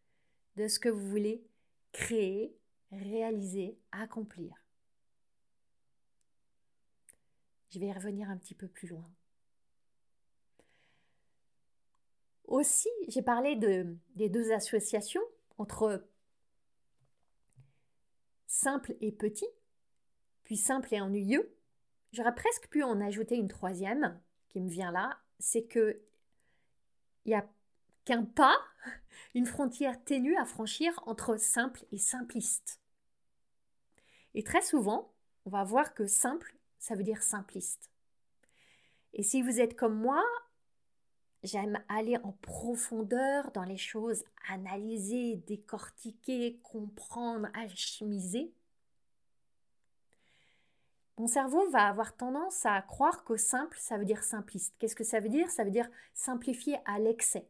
de 0.55 0.67
ce 0.67 0.79
que 0.79 0.89
vous 0.89 1.07
voulez 1.07 1.45
créer, 1.91 2.57
réaliser, 2.91 3.77
accomplir. 3.91 4.53
Je 7.69 7.79
vais 7.79 7.91
revenir 7.91 8.29
un 8.29 8.37
petit 8.37 8.55
peu 8.55 8.67
plus 8.67 8.87
loin. 8.87 9.09
Aussi, 12.45 12.89
j'ai 13.09 13.21
parlé 13.21 13.55
de, 13.55 13.97
des 14.15 14.29
deux 14.29 14.51
associations 14.53 15.21
entre 15.57 16.07
simple 18.45 18.95
et 19.01 19.11
petit, 19.11 19.47
puis 20.43 20.55
simple 20.55 20.93
et 20.93 21.01
ennuyeux. 21.01 21.53
J'aurais 22.13 22.35
presque 22.35 22.69
pu 22.69 22.83
en 22.83 23.01
ajouter 23.01 23.35
une 23.35 23.49
troisième 23.49 24.19
qui 24.47 24.61
me 24.61 24.69
vient 24.69 24.91
là, 24.91 25.19
c'est 25.39 25.63
que 25.63 26.01
il 27.25 27.29
n'y 27.29 27.35
a 27.35 27.47
qu'un 28.05 28.23
pas, 28.23 28.57
une 29.35 29.45
frontière 29.45 30.01
ténue 30.03 30.37
à 30.37 30.45
franchir 30.45 30.93
entre 31.05 31.37
simple 31.37 31.85
et 31.91 31.97
simpliste. 31.97 32.79
Et 34.33 34.43
très 34.43 34.61
souvent, 34.61 35.13
on 35.45 35.49
va 35.49 35.63
voir 35.63 35.93
que 35.93 36.07
simple, 36.07 36.55
ça 36.79 36.95
veut 36.95 37.03
dire 37.03 37.23
simpliste. 37.23 37.89
Et 39.13 39.23
si 39.23 39.41
vous 39.41 39.59
êtes 39.59 39.75
comme 39.75 39.97
moi, 39.97 40.23
J'aime 41.43 41.79
aller 41.87 42.17
en 42.23 42.31
profondeur 42.41 43.51
dans 43.51 43.63
les 43.63 43.77
choses, 43.77 44.23
analyser, 44.49 45.37
décortiquer, 45.47 46.59
comprendre, 46.63 47.47
alchimiser. 47.53 48.51
Mon 51.17 51.27
cerveau 51.27 51.67
va 51.69 51.87
avoir 51.87 52.15
tendance 52.15 52.65
à 52.65 52.79
croire 52.83 53.23
que 53.23 53.37
simple, 53.37 53.77
ça 53.79 53.97
veut 53.97 54.05
dire 54.05 54.23
simpliste. 54.23 54.75
Qu'est-ce 54.77 54.95
que 54.95 55.03
ça 55.03 55.19
veut 55.19 55.29
dire? 55.29 55.49
Ça 55.49 55.63
veut 55.63 55.71
dire 55.71 55.89
simplifier 56.13 56.77
à 56.85 56.99
l'excès, 56.99 57.47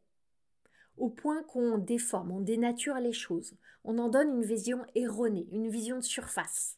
au 0.98 1.10
point 1.10 1.44
qu'on 1.44 1.78
déforme, 1.78 2.32
on 2.32 2.40
dénature 2.40 2.96
les 2.96 3.14
choses, 3.14 3.56
on 3.84 3.98
en 3.98 4.10
donne 4.10 4.30
une 4.30 4.46
vision 4.46 4.86
erronée, 4.96 5.48
une 5.52 5.70
vision 5.70 5.98
de 5.98 6.02
surface. 6.02 6.78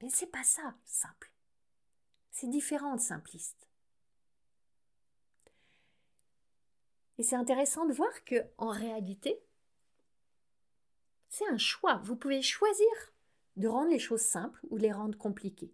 Mais 0.00 0.08
c'est 0.08 0.30
pas 0.30 0.44
ça, 0.44 0.74
simple. 0.84 1.32
C'est 2.30 2.48
différent 2.48 2.96
de 2.96 3.00
simpliste. 3.00 3.68
Et 7.18 7.22
c'est 7.22 7.36
intéressant 7.36 7.86
de 7.86 7.92
voir 7.92 8.24
que, 8.24 8.44
en 8.56 8.70
réalité, 8.70 9.40
c'est 11.28 11.46
un 11.48 11.58
choix. 11.58 12.00
Vous 12.04 12.16
pouvez 12.16 12.42
choisir 12.42 13.11
de 13.56 13.68
rendre 13.68 13.90
les 13.90 13.98
choses 13.98 14.22
simples 14.22 14.60
ou 14.70 14.76
les 14.76 14.92
rendre 14.92 15.16
compliquées. 15.18 15.72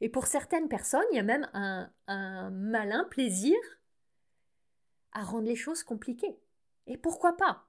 Et 0.00 0.08
pour 0.08 0.26
certaines 0.26 0.68
personnes, 0.68 1.06
il 1.12 1.16
y 1.16 1.20
a 1.20 1.22
même 1.22 1.48
un, 1.54 2.50
malin 2.50 3.04
plaisir 3.04 3.56
à 5.12 5.24
rendre 5.24 5.46
les 5.46 5.56
choses 5.56 5.82
compliquées. 5.82 6.38
Et 6.86 6.98
pourquoi 6.98 7.36
pas? 7.36 7.66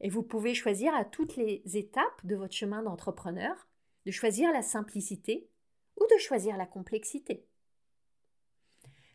Et 0.00 0.08
vous 0.08 0.22
pouvez 0.22 0.54
choisir 0.54 0.94
à 0.94 1.04
toutes 1.04 1.36
les 1.36 1.62
étapes 1.76 2.24
de 2.24 2.36
votre 2.36 2.54
chemin 2.54 2.82
d'entrepreneur 2.82 3.66
de 4.04 4.10
choisir 4.10 4.52
la 4.52 4.62
simplicité 4.62 5.48
ou 5.96 6.04
de 6.14 6.18
choisir 6.18 6.56
la 6.56 6.66
complexité. 6.66 7.46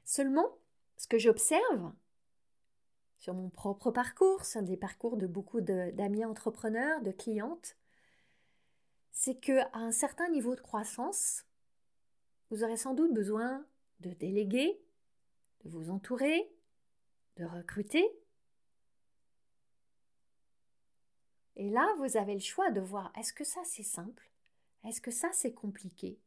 Seulement, 0.04 0.58
ce 0.98 1.08
que 1.08 1.20
j'observe 1.20 1.94
sur 3.18 3.34
mon 3.34 3.50
propre 3.50 3.92
parcours, 3.92 4.44
c'est 4.46 4.64
des 4.64 4.78
parcours 4.78 5.18
de 5.18 5.28
beaucoup 5.28 5.62
d'amis 5.62 6.26
entrepreneurs, 6.26 7.02
de 7.02 7.12
clientes, 7.12 7.78
c'est 9.12 9.36
qu'à 9.36 9.70
un 9.74 9.92
certain 9.92 10.30
niveau 10.30 10.56
de 10.56 10.62
croissance, 10.62 11.46
vous 12.50 12.64
aurez 12.64 12.78
sans 12.78 12.94
doute 12.94 13.14
besoin 13.14 13.66
de 14.00 14.12
déléguer, 14.12 14.82
de 15.64 15.70
vous 15.70 15.90
entourer, 15.90 16.52
de 17.38 17.46
recruter. 17.46 18.06
Et 21.56 21.70
là, 21.70 21.94
vous 21.98 22.18
avez 22.18 22.34
le 22.34 22.40
choix 22.40 22.72
de 22.72 22.82
voir 22.82 23.12
est-ce 23.18 23.34
que 23.34 23.44
ça 23.44 23.62
c'est 23.66 23.84
simple? 23.84 24.30
Est-ce 24.86 25.02
que 25.02 25.12
ça 25.12 25.30
c'est 25.34 25.54
compliqué? 25.54 26.20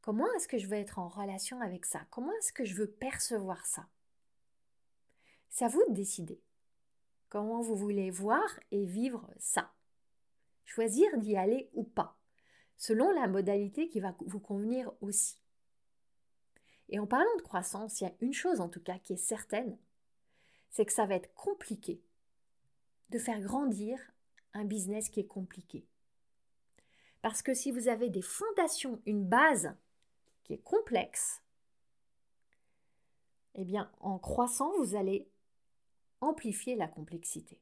Comment 0.00 0.32
est-ce 0.34 0.46
que 0.46 0.58
je 0.58 0.68
veux 0.68 0.76
être 0.76 1.00
en 1.00 1.08
relation 1.08 1.60
avec 1.60 1.84
ça? 1.84 2.06
Comment 2.10 2.32
est-ce 2.38 2.52
que 2.52 2.64
je 2.64 2.74
veux 2.74 2.90
percevoir 2.90 3.66
ça? 3.66 3.88
C'est 5.48 5.64
à 5.64 5.68
vous 5.68 5.82
de 5.88 5.94
décider 5.94 6.40
comment 7.28 7.60
vous 7.60 7.76
voulez 7.76 8.10
voir 8.10 8.60
et 8.70 8.84
vivre 8.84 9.28
ça. 9.38 9.72
Choisir 10.64 11.18
d'y 11.18 11.36
aller 11.36 11.68
ou 11.74 11.84
pas, 11.84 12.16
selon 12.76 13.10
la 13.12 13.26
modalité 13.26 13.88
qui 13.88 14.00
va 14.00 14.14
vous 14.20 14.40
convenir 14.40 14.92
aussi. 15.00 15.38
Et 16.88 16.98
en 16.98 17.06
parlant 17.06 17.34
de 17.36 17.42
croissance, 17.42 18.00
il 18.00 18.04
y 18.04 18.06
a 18.06 18.14
une 18.20 18.32
chose 18.32 18.60
en 18.60 18.68
tout 18.68 18.80
cas 18.80 18.98
qui 18.98 19.14
est 19.14 19.16
certaine, 19.16 19.76
c'est 20.70 20.84
que 20.84 20.92
ça 20.92 21.06
va 21.06 21.14
être 21.14 21.32
compliqué 21.34 22.00
de 23.10 23.18
faire 23.18 23.40
grandir 23.40 23.98
un 24.52 24.64
business 24.64 25.08
qui 25.08 25.20
est 25.20 25.26
compliqué. 25.26 25.86
Parce 27.22 27.42
que 27.42 27.54
si 27.54 27.72
vous 27.72 27.88
avez 27.88 28.08
des 28.08 28.22
fondations, 28.22 29.00
une 29.06 29.24
base 29.24 29.74
qui 30.44 30.52
est 30.52 30.62
complexe, 30.62 31.42
eh 33.54 33.64
bien, 33.64 33.90
en 34.00 34.18
croissant, 34.18 34.72
vous 34.78 34.94
allez 34.94 35.28
amplifier 36.20 36.76
la 36.76 36.88
complexité. 36.88 37.58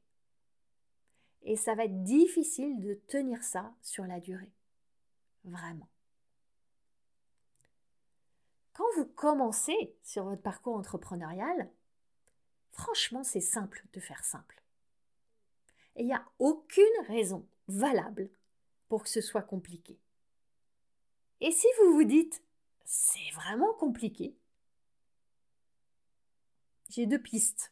Et 1.43 1.55
ça 1.55 1.73
va 1.73 1.85
être 1.85 2.03
difficile 2.03 2.79
de 2.79 2.95
tenir 3.07 3.43
ça 3.43 3.73
sur 3.81 4.05
la 4.05 4.19
durée. 4.19 4.51
Vraiment. 5.45 5.89
Quand 8.73 8.85
vous 8.97 9.05
commencez 9.05 9.95
sur 10.03 10.25
votre 10.25 10.41
parcours 10.41 10.75
entrepreneurial, 10.75 11.71
franchement, 12.71 13.23
c'est 13.23 13.41
simple 13.41 13.85
de 13.93 13.99
faire 13.99 14.23
simple. 14.23 14.61
Et 15.95 16.01
il 16.01 16.07
n'y 16.07 16.13
a 16.13 16.25
aucune 16.39 16.83
raison 17.07 17.47
valable 17.67 18.29
pour 18.89 19.03
que 19.03 19.09
ce 19.09 19.21
soit 19.21 19.43
compliqué. 19.43 19.97
Et 21.41 21.51
si 21.51 21.67
vous 21.79 21.93
vous 21.93 22.03
dites, 22.03 22.43
c'est 22.83 23.31
vraiment 23.33 23.73
compliqué, 23.73 24.35
j'ai 26.89 27.05
deux 27.05 27.21
pistes 27.21 27.71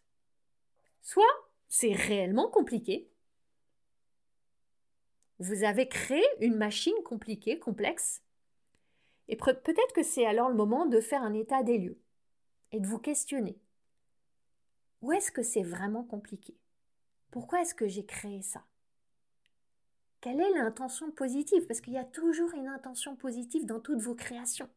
Soit 1.04 1.24
c'est 1.68 1.94
réellement 1.94 2.50
compliqué. 2.50 3.10
Vous 5.44 5.66
avez 5.66 5.90
créé 5.90 6.24
une 6.40 6.56
machine 6.56 6.96
compliquée, 7.04 7.60
complexe. 7.60 8.22
Et 9.28 9.36
peut-être 9.36 9.94
que 9.94 10.02
c'est 10.02 10.26
alors 10.26 10.48
le 10.48 10.56
moment 10.56 10.86
de 10.86 11.02
faire 11.02 11.22
un 11.22 11.34
état 11.34 11.64
des 11.64 11.78
lieux 11.80 12.00
et 12.72 12.80
de 12.80 12.88
vous 12.88 12.98
questionner. 12.98 13.60
Où 15.02 15.12
est-ce 15.12 15.34
que 15.34 15.44
c'est 15.44 15.62
vraiment 15.62 16.06
compliqué? 16.06 16.56
Pourquoi 17.30 17.62
est-ce 17.62 17.76
que 17.76 17.90
j'ai 17.90 18.06
créé 18.06 18.42
ça? 18.42 18.64
Quelle 20.22 20.40
est 20.40 20.52
l'intention 20.52 21.12
positive? 21.12 21.68
Parce 21.68 21.82
qu'il 21.82 21.92
y 21.92 21.98
a 21.98 22.06
toujours 22.06 22.54
une 22.54 22.70
intention 22.70 23.18
positive 23.18 23.66
dans 23.66 23.82
toutes 23.82 24.00
vos 24.00 24.16
créations. 24.16 24.70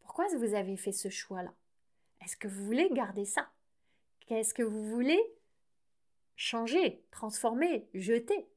Pourquoi 0.00 0.26
vous 0.36 0.54
avez 0.54 0.76
fait 0.76 0.90
ce 0.90 1.08
choix-là? 1.08 1.54
Est-ce 2.20 2.36
que 2.36 2.48
vous 2.48 2.64
voulez 2.64 2.90
garder 2.90 3.26
ça? 3.26 3.48
Qu'est-ce 4.26 4.54
que 4.54 4.64
vous 4.64 4.90
voulez 4.90 5.22
changer, 6.34 7.04
transformer, 7.12 7.88
jeter? 7.94 8.48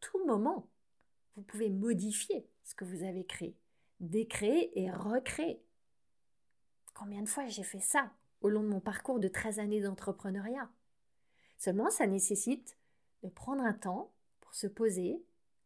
Tout 0.00 0.24
moment, 0.26 0.68
vous 1.36 1.42
pouvez 1.42 1.70
modifier 1.70 2.48
ce 2.64 2.74
que 2.74 2.84
vous 2.84 3.04
avez 3.04 3.24
créé, 3.24 3.56
décréer 4.00 4.78
et 4.80 4.90
recréer. 4.90 5.62
Combien 6.94 7.22
de 7.22 7.28
fois 7.28 7.46
j'ai 7.46 7.62
fait 7.62 7.80
ça 7.80 8.10
au 8.40 8.48
long 8.48 8.62
de 8.62 8.68
mon 8.68 8.80
parcours 8.80 9.20
de 9.20 9.28
13 9.28 9.58
années 9.58 9.80
d'entrepreneuriat? 9.80 10.68
Seulement, 11.56 11.90
ça 11.90 12.06
nécessite 12.06 12.76
de 13.22 13.28
prendre 13.28 13.62
un 13.62 13.72
temps 13.72 14.12
pour 14.40 14.54
se 14.54 14.66
poser, 14.66 15.22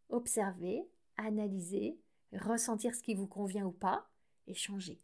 observer, 0.08 0.86
analyser, 1.16 1.98
ressentir 2.32 2.94
ce 2.94 3.02
qui 3.02 3.14
vous 3.14 3.26
convient 3.26 3.66
ou 3.66 3.72
pas 3.72 4.08
et 4.46 4.54
changer. 4.54 5.00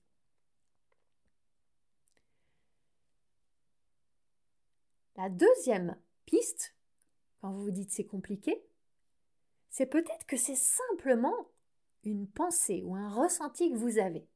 La 5.16 5.28
deuxième 5.28 5.96
piste, 6.26 6.74
quand 7.40 7.50
vous 7.50 7.64
vous 7.64 7.70
dites 7.70 7.90
c'est 7.90 8.04
compliqué, 8.04 8.62
c'est 9.70 9.86
peut-être 9.86 10.26
que 10.26 10.36
c'est 10.36 10.56
simplement 10.56 11.50
une 12.04 12.28
pensée 12.28 12.82
ou 12.84 12.94
un 12.94 13.08
ressenti 13.08 13.70
que 13.70 13.76
vous 13.76 13.98
avez. 13.98 14.26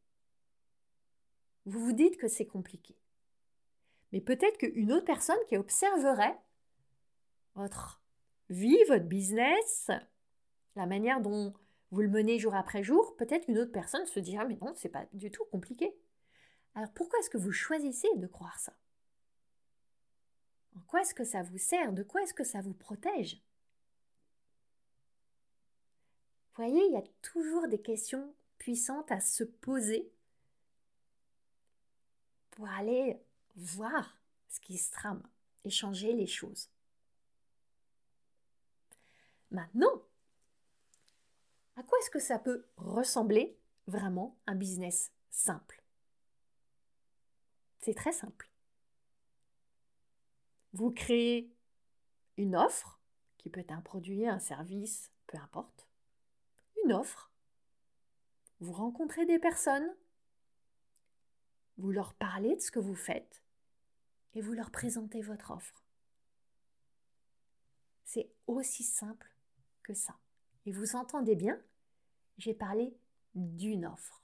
Vous 1.64 1.80
vous 1.80 1.92
dites 1.92 2.16
que 2.16 2.28
c'est 2.28 2.46
compliqué. 2.46 2.96
Mais 4.12 4.20
peut-être 4.20 4.58
qu'une 4.58 4.92
autre 4.92 5.06
personne 5.06 5.38
qui 5.48 5.56
observerait 5.56 6.38
votre 7.54 8.02
vie, 8.50 8.82
votre 8.88 9.06
business, 9.06 9.90
la 10.76 10.86
manière 10.86 11.20
dont 11.20 11.54
vous 11.90 12.02
le 12.02 12.08
menez 12.08 12.38
jour 12.38 12.54
après 12.54 12.82
jour, 12.82 13.16
peut-être 13.16 13.46
qu'une 13.46 13.58
autre 13.58 13.72
personne 13.72 14.06
se 14.06 14.20
dira 14.20 14.44
mais 14.44 14.58
non, 14.60 14.74
c'est 14.74 14.88
pas 14.88 15.06
du 15.12 15.30
tout 15.30 15.44
compliqué. 15.46 15.94
Alors 16.74 16.92
pourquoi 16.92 17.18
est-ce 17.20 17.30
que 17.30 17.38
vous 17.38 17.52
choisissez 17.52 18.08
de 18.16 18.26
croire 18.26 18.58
ça? 18.58 18.74
En 20.76 20.80
quoi 20.80 21.02
est-ce 21.02 21.14
que 21.14 21.24
ça 21.24 21.42
vous 21.42 21.58
sert? 21.58 21.92
De 21.92 22.02
quoi 22.02 22.22
est-ce 22.22 22.34
que 22.34 22.44
ça 22.44 22.60
vous 22.60 22.72
protège? 22.72 23.42
Vous 26.54 26.64
voyez, 26.64 26.84
il 26.86 26.92
y 26.92 26.96
a 26.96 27.04
toujours 27.22 27.66
des 27.66 27.80
questions 27.80 28.34
puissantes 28.58 29.10
à 29.10 29.20
se 29.20 29.42
poser 29.42 30.12
pour 32.50 32.68
aller 32.68 33.18
voir 33.56 34.18
ce 34.48 34.60
qui 34.60 34.76
se 34.76 34.90
trame 34.90 35.22
et 35.64 35.70
changer 35.70 36.12
les 36.12 36.26
choses. 36.26 36.68
Maintenant, 39.50 40.02
à 41.76 41.82
quoi 41.82 41.98
est-ce 41.98 42.10
que 42.10 42.20
ça 42.20 42.38
peut 42.38 42.66
ressembler 42.76 43.58
vraiment 43.86 44.36
un 44.46 44.54
business 44.54 45.10
simple? 45.30 45.82
C'est 47.80 47.94
très 47.94 48.12
simple. 48.12 48.50
Vous 50.74 50.90
créez 50.90 51.50
une 52.36 52.56
offre, 52.56 52.98
qui 53.38 53.50
peut 53.50 53.60
être 53.60 53.72
un 53.72 53.80
produit, 53.80 54.26
un 54.26 54.38
service, 54.38 55.10
peu 55.26 55.36
importe. 55.38 55.88
Une 56.84 56.92
offre. 56.92 57.30
Vous 58.60 58.72
rencontrez 58.72 59.26
des 59.26 59.38
personnes. 59.38 59.88
Vous 61.78 61.90
leur 61.90 62.14
parlez 62.14 62.54
de 62.54 62.60
ce 62.60 62.70
que 62.70 62.78
vous 62.78 62.94
faites 62.94 63.42
et 64.34 64.40
vous 64.40 64.52
leur 64.52 64.70
présentez 64.70 65.20
votre 65.20 65.50
offre. 65.50 65.82
C'est 68.04 68.30
aussi 68.46 68.82
simple 68.82 69.30
que 69.82 69.94
ça. 69.94 70.16
Et 70.66 70.72
vous 70.72 70.96
entendez 70.96 71.34
bien, 71.34 71.60
j'ai 72.38 72.54
parlé 72.54 72.94
d'une 73.34 73.86
offre. 73.86 74.22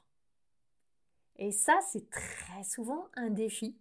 Et 1.37 1.53
ça, 1.53 1.79
c'est 1.91 2.11
très 2.11 2.65
souvent 2.65 3.09
un 3.15 3.31
défi 3.31 3.77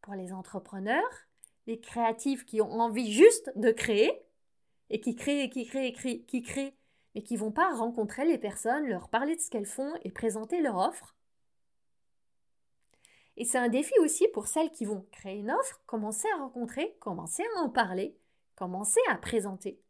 pour 0.00 0.14
les 0.14 0.32
entrepreneurs 0.32 1.26
les 1.66 1.80
créatifs 1.80 2.44
qui 2.46 2.60
ont 2.60 2.72
envie 2.80 3.12
juste 3.12 3.52
de 3.56 3.70
créer, 3.70 4.22
et 4.90 5.00
qui 5.00 5.16
créent, 5.16 5.50
qui 5.50 5.66
créent, 5.66 5.92
qui, 5.92 6.24
qui 6.24 6.42
créent, 6.42 6.74
mais 7.16 7.22
qui 7.22 7.38
vont 7.38 7.50
pas 7.50 7.74
rencontrer 7.74 8.26
les 8.26 8.36
personnes, 8.36 8.86
leur 8.86 9.08
parler 9.08 9.36
de 9.36 9.40
ce 9.40 9.48
qu'elles 9.48 9.64
font 9.64 9.90
et 10.02 10.10
présenter 10.10 10.60
leur 10.60 10.76
offre. 10.76 11.16
Et 13.38 13.46
c'est 13.46 13.56
un 13.56 13.70
défi 13.70 13.94
aussi 14.00 14.28
pour 14.28 14.48
celles 14.48 14.70
qui 14.70 14.84
vont 14.84 15.06
créer 15.12 15.38
une 15.38 15.50
offre, 15.50 15.80
commencer 15.86 16.28
à 16.34 16.36
rencontrer, 16.36 16.94
commencer 17.00 17.42
à 17.56 17.60
en 17.60 17.70
parler, 17.70 18.18
commencer 18.54 19.00
à 19.08 19.16
présenter. 19.16 19.80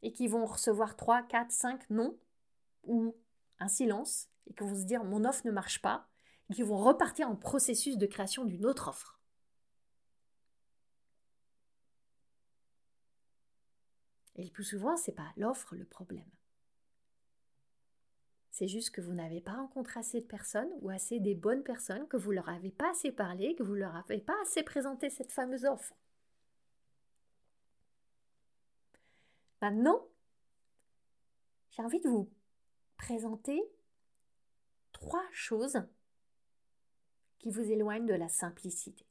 Et 0.00 0.14
qui 0.14 0.26
vont 0.26 0.46
recevoir 0.46 0.96
3, 0.96 1.20
4, 1.24 1.52
5 1.52 1.90
non 1.90 2.18
ou 2.84 3.14
un 3.58 3.68
silence 3.68 4.30
et 4.46 4.54
qui 4.54 4.64
vont 4.64 4.74
se 4.74 4.86
dire 4.86 5.04
mon 5.04 5.26
offre 5.26 5.46
ne 5.46 5.52
marche 5.52 5.82
pas 5.82 6.08
et 6.48 6.54
qui 6.54 6.62
vont 6.62 6.78
repartir 6.78 7.28
en 7.28 7.36
processus 7.36 7.98
de 7.98 8.06
création 8.06 8.46
d'une 8.46 8.64
autre 8.64 8.88
offre. 8.88 9.20
Et 14.36 14.44
le 14.44 14.50
plus 14.50 14.64
souvent, 14.64 14.96
ce 14.96 15.10
n'est 15.10 15.14
pas 15.14 15.30
l'offre 15.36 15.74
le 15.74 15.84
problème. 15.84 16.30
C'est 18.50 18.68
juste 18.68 18.90
que 18.90 19.00
vous 19.00 19.14
n'avez 19.14 19.40
pas 19.40 19.54
rencontré 19.54 20.00
assez 20.00 20.20
de 20.20 20.26
personnes 20.26 20.70
ou 20.80 20.90
assez 20.90 21.20
des 21.20 21.34
bonnes 21.34 21.62
personnes, 21.62 22.06
que 22.08 22.18
vous 22.18 22.32
leur 22.32 22.48
avez 22.48 22.70
pas 22.70 22.90
assez 22.90 23.10
parlé, 23.10 23.54
que 23.54 23.62
vous 23.62 23.74
leur 23.74 23.96
avez 23.96 24.20
pas 24.20 24.36
assez 24.42 24.62
présenté 24.62 25.08
cette 25.08 25.32
fameuse 25.32 25.64
offre. 25.64 25.94
Maintenant, 29.62 30.06
j'ai 31.70 31.82
envie 31.82 32.00
de 32.00 32.08
vous 32.08 32.30
présenter 32.98 33.62
trois 34.92 35.24
choses 35.32 35.82
qui 37.38 37.50
vous 37.50 37.70
éloignent 37.70 38.06
de 38.06 38.14
la 38.14 38.28
simplicité. 38.28 39.06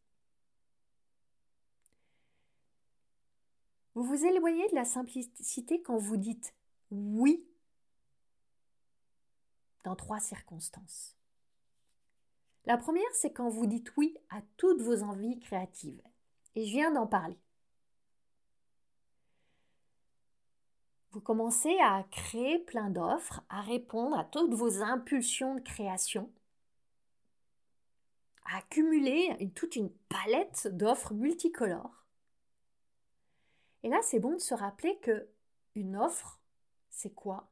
Vous 3.93 4.04
vous 4.04 4.25
éloignez 4.25 4.69
de 4.69 4.75
la 4.75 4.86
simplicité 4.86 5.82
quand 5.82 5.97
vous 5.97 6.17
dites 6.17 6.54
oui 6.91 7.45
dans 9.84 9.95
trois 9.95 10.19
circonstances. 10.19 11.17
La 12.65 12.77
première, 12.77 13.13
c'est 13.13 13.34
quand 13.34 13.49
vous 13.49 13.65
dites 13.65 13.95
oui 13.97 14.15
à 14.30 14.41
toutes 14.58 14.82
vos 14.82 15.04
envies 15.04 15.39
créatives. 15.39 16.01
Et 16.56 16.65
je 16.65 16.71
viens 16.71 16.91
d'en 16.91 17.08
parler. 17.08 17.39
Vous 21.12 21.21
commencez 21.21 21.77
à 21.82 22.06
créer 22.12 22.60
plein 22.60 22.89
d'offres, 22.89 23.43
à 23.49 23.62
répondre 23.62 24.17
à 24.17 24.23
toutes 24.23 24.54
vos 24.54 24.82
impulsions 24.82 25.56
de 25.56 25.60
création, 25.60 26.32
à 28.45 28.60
accumuler 28.60 29.51
toute 29.54 29.75
une 29.75 29.91
palette 30.08 30.69
d'offres 30.71 31.13
multicolores. 31.13 32.01
Et 33.84 33.89
là, 33.89 34.00
c'est 34.04 34.20
bon 34.20 34.34
de 34.34 34.41
se 34.41 34.54
rappeler 34.54 34.98
que 35.00 35.28
une 35.76 35.96
offre, 35.96 36.39
c'est 36.89 37.13
quoi? 37.13 37.50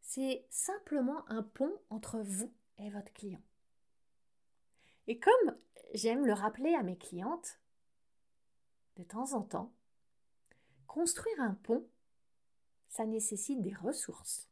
C'est 0.00 0.46
simplement 0.50 1.28
un 1.28 1.42
pont 1.42 1.80
entre 1.90 2.20
vous 2.20 2.52
et 2.78 2.90
votre 2.90 3.12
client. 3.12 3.42
Et 5.06 5.18
comme 5.18 5.56
j'aime 5.92 6.26
le 6.26 6.32
rappeler 6.32 6.74
à 6.74 6.82
mes 6.82 6.96
clientes, 6.96 7.60
de 8.96 9.04
temps 9.04 9.32
en 9.32 9.42
temps, 9.42 9.72
construire 10.86 11.40
un 11.40 11.54
pont, 11.54 11.86
ça 12.88 13.06
nécessite 13.06 13.62
des 13.62 13.74
ressources. 13.74 14.48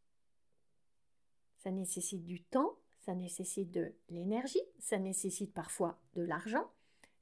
Ça 1.59 1.71
nécessite 1.71 2.25
du 2.25 2.43
temps, 2.43 2.79
ça 3.01 3.15
nécessite 3.15 3.71
de 3.71 3.93
l'énergie, 4.09 4.63
ça 4.79 4.99
nécessite 4.99 5.53
parfois 5.53 5.99
de 6.15 6.23
l'argent, 6.23 6.71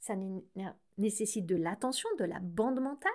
ça 0.01 0.15
nécessite 0.99 1.47
de 1.47 1.57
l'attention, 1.57 2.09
de 2.19 2.25
la 2.25 2.39
bande 2.41 2.81
mentale, 2.81 3.13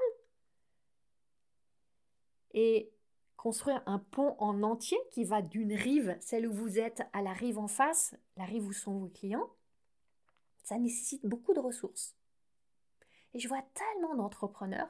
et 2.53 2.91
construire 3.37 3.81
un 3.85 3.99
pont 3.99 4.35
en 4.39 4.61
entier 4.63 4.97
qui 5.09 5.23
va 5.23 5.41
d'une 5.41 5.73
rive, 5.73 6.15
celle 6.21 6.47
où 6.47 6.53
vous 6.53 6.79
êtes, 6.79 7.01
à 7.13 7.21
la 7.21 7.33
rive 7.33 7.57
en 7.57 7.67
face, 7.67 8.15
la 8.37 8.45
rive 8.45 8.65
où 8.65 8.73
sont 8.73 8.97
vos 8.97 9.07
clients, 9.07 9.49
ça 10.63 10.77
nécessite 10.77 11.25
beaucoup 11.25 11.53
de 11.53 11.59
ressources. 11.59 12.15
Et 13.33 13.39
je 13.39 13.47
vois 13.47 13.63
tellement 13.73 14.15
d'entrepreneurs 14.15 14.89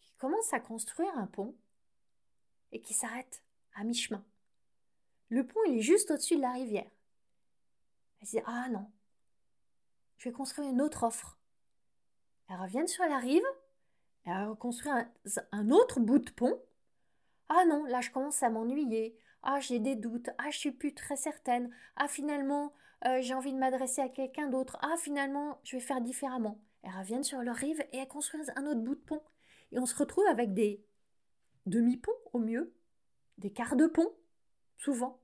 qui 0.00 0.14
commencent 0.14 0.52
à 0.52 0.60
construire 0.60 1.16
un 1.18 1.26
pont 1.26 1.54
et 2.70 2.80
qui 2.80 2.94
s'arrêtent 2.94 3.42
à 3.74 3.84
mi-chemin. 3.84 4.24
Le 5.28 5.46
pont, 5.46 5.60
il 5.66 5.78
est 5.78 5.82
juste 5.82 6.10
au-dessus 6.10 6.36
de 6.36 6.42
la 6.42 6.52
rivière. 6.52 6.90
Ils 8.20 8.26
se 8.26 8.32
disent 8.32 8.44
Ah 8.46 8.68
non, 8.70 8.90
je 10.18 10.28
vais 10.28 10.32
construire 10.32 10.68
une 10.68 10.80
autre 10.80 11.02
offre. 11.02 11.38
elles 12.48 12.60
reviennent 12.60 12.88
sur 12.88 13.04
la 13.04 13.18
rive, 13.18 13.44
elles 14.24 14.48
reconstruisent 14.48 15.42
un 15.50 15.70
autre 15.70 16.00
bout 16.00 16.18
de 16.20 16.30
pont. 16.30 16.60
Ah 17.54 17.66
non, 17.66 17.84
là 17.84 18.00
je 18.00 18.10
commence 18.10 18.42
à 18.42 18.48
m'ennuyer. 18.48 19.14
Ah, 19.42 19.60
j'ai 19.60 19.78
des 19.78 19.94
doutes. 19.94 20.30
Ah, 20.38 20.50
je 20.50 20.56
suis 20.56 20.72
plus 20.72 20.94
très 20.94 21.16
certaine. 21.16 21.70
Ah, 21.96 22.08
finalement, 22.08 22.72
euh, 23.04 23.20
j'ai 23.20 23.34
envie 23.34 23.52
de 23.52 23.58
m'adresser 23.58 24.00
à 24.00 24.08
quelqu'un 24.08 24.48
d'autre. 24.48 24.78
Ah, 24.80 24.94
finalement, 24.98 25.60
je 25.62 25.76
vais 25.76 25.82
faire 25.82 26.00
différemment. 26.00 26.58
Elles 26.82 26.96
reviennent 26.96 27.24
sur 27.24 27.42
leur 27.42 27.56
rive 27.56 27.78
et 27.92 27.98
elles 27.98 28.08
construisent 28.08 28.52
un 28.56 28.64
autre 28.64 28.80
bout 28.80 28.94
de 28.94 29.00
pont. 29.00 29.22
Et 29.70 29.78
on 29.78 29.84
se 29.84 29.94
retrouve 29.94 30.26
avec 30.28 30.54
des 30.54 30.82
demi-ponts 31.66 32.12
au 32.32 32.38
mieux, 32.38 32.72
des 33.36 33.52
quarts 33.52 33.76
de 33.76 33.86
pont, 33.86 34.10
souvent. 34.78 35.20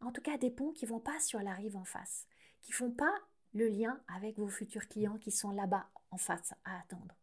En 0.00 0.10
tout 0.10 0.22
cas, 0.22 0.36
des 0.36 0.50
ponts 0.50 0.72
qui 0.72 0.86
vont 0.86 1.00
pas 1.00 1.20
sur 1.20 1.40
la 1.40 1.54
rive 1.54 1.76
en 1.76 1.84
face, 1.84 2.26
qui 2.60 2.72
font 2.72 2.90
pas 2.90 3.14
le 3.54 3.68
lien 3.68 4.00
avec 4.08 4.36
vos 4.36 4.48
futurs 4.48 4.88
clients 4.88 5.18
qui 5.18 5.30
sont 5.30 5.52
là-bas 5.52 5.88
en 6.10 6.18
face 6.18 6.54
à 6.64 6.80
attendre. 6.80 7.19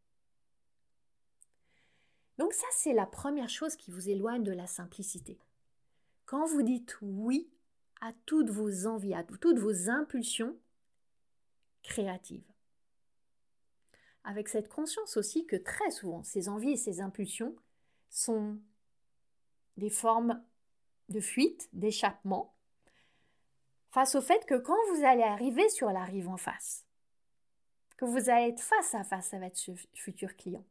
Donc 2.38 2.54
ça, 2.54 2.68
c'est 2.72 2.94
la 2.94 3.06
première 3.06 3.50
chose 3.50 3.76
qui 3.76 3.92
vous 3.92 4.10
éloigne 4.10 4.44
de 4.44 4.52
la 4.52 4.68
simplicité. 4.68 5.40
Quand 6.26 6.46
vous 6.46 6.62
dites 6.62 6.98
oui 7.02 7.50
à 8.02 8.12
toutes 8.26 8.50
vos 8.50 8.86
envies, 8.86 9.16
à 9.16 9.24
toutes 9.24 9.58
vos 9.58 9.90
impulsions 9.90 10.56
créatives. 11.84 12.44
Avec 14.24 14.50
cette 14.50 14.68
conscience 14.68 15.18
aussi 15.18 15.46
que 15.46 15.56
très 15.56 15.90
souvent, 15.90 16.22
ces 16.24 16.50
envies 16.50 16.72
et 16.72 16.78
ces 16.78 17.02
impulsions 17.02 17.56
sont 18.10 18.60
des 19.78 19.90
formes 19.90 20.44
de 21.10 21.22
fuite, 21.22 21.70
d'échappement, 21.72 22.54
face 23.90 24.16
au 24.16 24.22
fait 24.22 24.46
que 24.46 24.56
quand 24.56 24.78
vous 24.92 25.06
allez 25.06 25.24
arriver 25.24 25.70
sur 25.70 25.92
la 25.92 26.04
rive 26.04 26.28
en 26.28 26.38
face, 26.38 26.86
que 27.96 28.06
vous 28.06 28.30
allez 28.30 28.50
être 28.50 28.62
face 28.62 28.94
à 28.94 29.04
face 29.04 29.34
avec 29.34 29.56
ce 29.56 29.72
futur 29.94 30.36
client, 30.36 30.66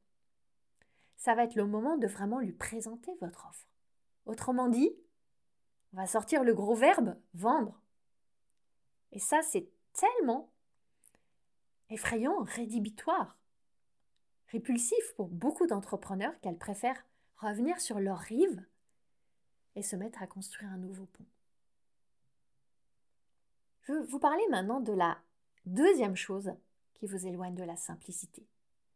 ça 1.17 1.35
va 1.35 1.45
être 1.45 1.55
le 1.55 1.67
moment 1.67 1.97
de 1.97 2.07
vraiment 2.07 2.41
lui 2.41 2.53
présenter 2.53 3.15
votre 3.21 3.47
offre. 3.49 3.67
Autrement 4.27 4.69
dit, 4.69 4.91
on 5.93 5.97
va 5.97 6.07
sortir 6.07 6.45
le 6.45 6.55
gros 6.55 6.75
verbe 6.75 7.17
vendre. 7.35 7.81
Et 9.13 9.19
ça, 9.19 9.41
c'est 9.43 9.69
tellement 9.93 10.53
effrayant, 11.91 12.43
rédhibitoire, 12.43 13.39
répulsif 14.49 15.15
pour 15.17 15.29
beaucoup 15.29 15.67
d'entrepreneurs 15.67 16.39
qu'elles 16.41 16.59
préfèrent 16.59 17.07
revenir 17.39 17.81
sur 17.81 18.01
leur 18.01 18.19
rive 18.19 18.65
et 19.75 19.83
se 19.83 19.97
mettre 19.97 20.23
à 20.23 20.27
construire 20.27 20.71
un 20.71 20.79
nouveau 20.79 21.07
pont. 21.07 21.27
Je 23.83 23.93
vais 23.93 24.03
vous 24.05 24.19
parler 24.19 24.43
maintenant 24.51 24.81
de 24.81 24.93
la 24.93 25.19
deuxième 25.65 26.17
chose 26.17 26.53
qui 26.95 27.07
vous 27.07 27.27
éloigne 27.27 27.55
de 27.55 27.63
la 27.63 27.77
simplicité. 27.77 28.47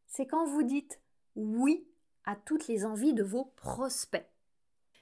C'est 0.06 0.26
quand 0.26 0.46
vous 0.46 0.62
dites 0.62 1.00
oui 1.37 1.87
à 2.24 2.37
toutes 2.37 2.68
les 2.68 2.85
envies 2.85 3.14
de 3.14 3.22
vos 3.22 3.46
prospects. 3.56 4.28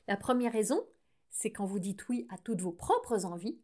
La 0.07 0.16
première 0.16 0.52
raison, 0.52 0.87
c'est 1.31 1.52
quand 1.52 1.66
vous 1.66 1.78
dites 1.78 2.09
oui 2.09 2.26
à 2.31 2.38
toutes 2.38 2.61
vos 2.61 2.72
propres 2.72 3.24
envies. 3.24 3.61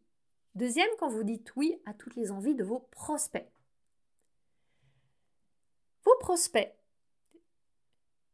Deuxième, 0.53 0.89
quand 0.99 1.09
vous 1.09 1.23
dites 1.23 1.55
oui 1.55 1.81
à 1.85 1.93
toutes 1.93 2.15
les 2.15 2.31
envies 2.31 2.55
de 2.55 2.63
vos 2.63 2.79
prospects. 2.91 3.51
Vos 6.03 6.17
prospects, 6.19 6.75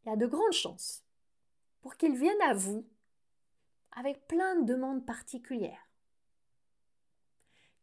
il 0.04 0.10
y 0.10 0.12
a 0.12 0.18
de 0.18 0.28
grandes 0.28 0.52
chances 0.52 1.04
pour 1.82 1.96
qu'ils 1.96 2.18
viennent 2.18 2.42
à 2.42 2.54
vous 2.54 2.86
avec 3.92 4.28
plein 4.28 4.56
de 4.56 4.66
demandes 4.66 5.06
particulières 5.06 5.88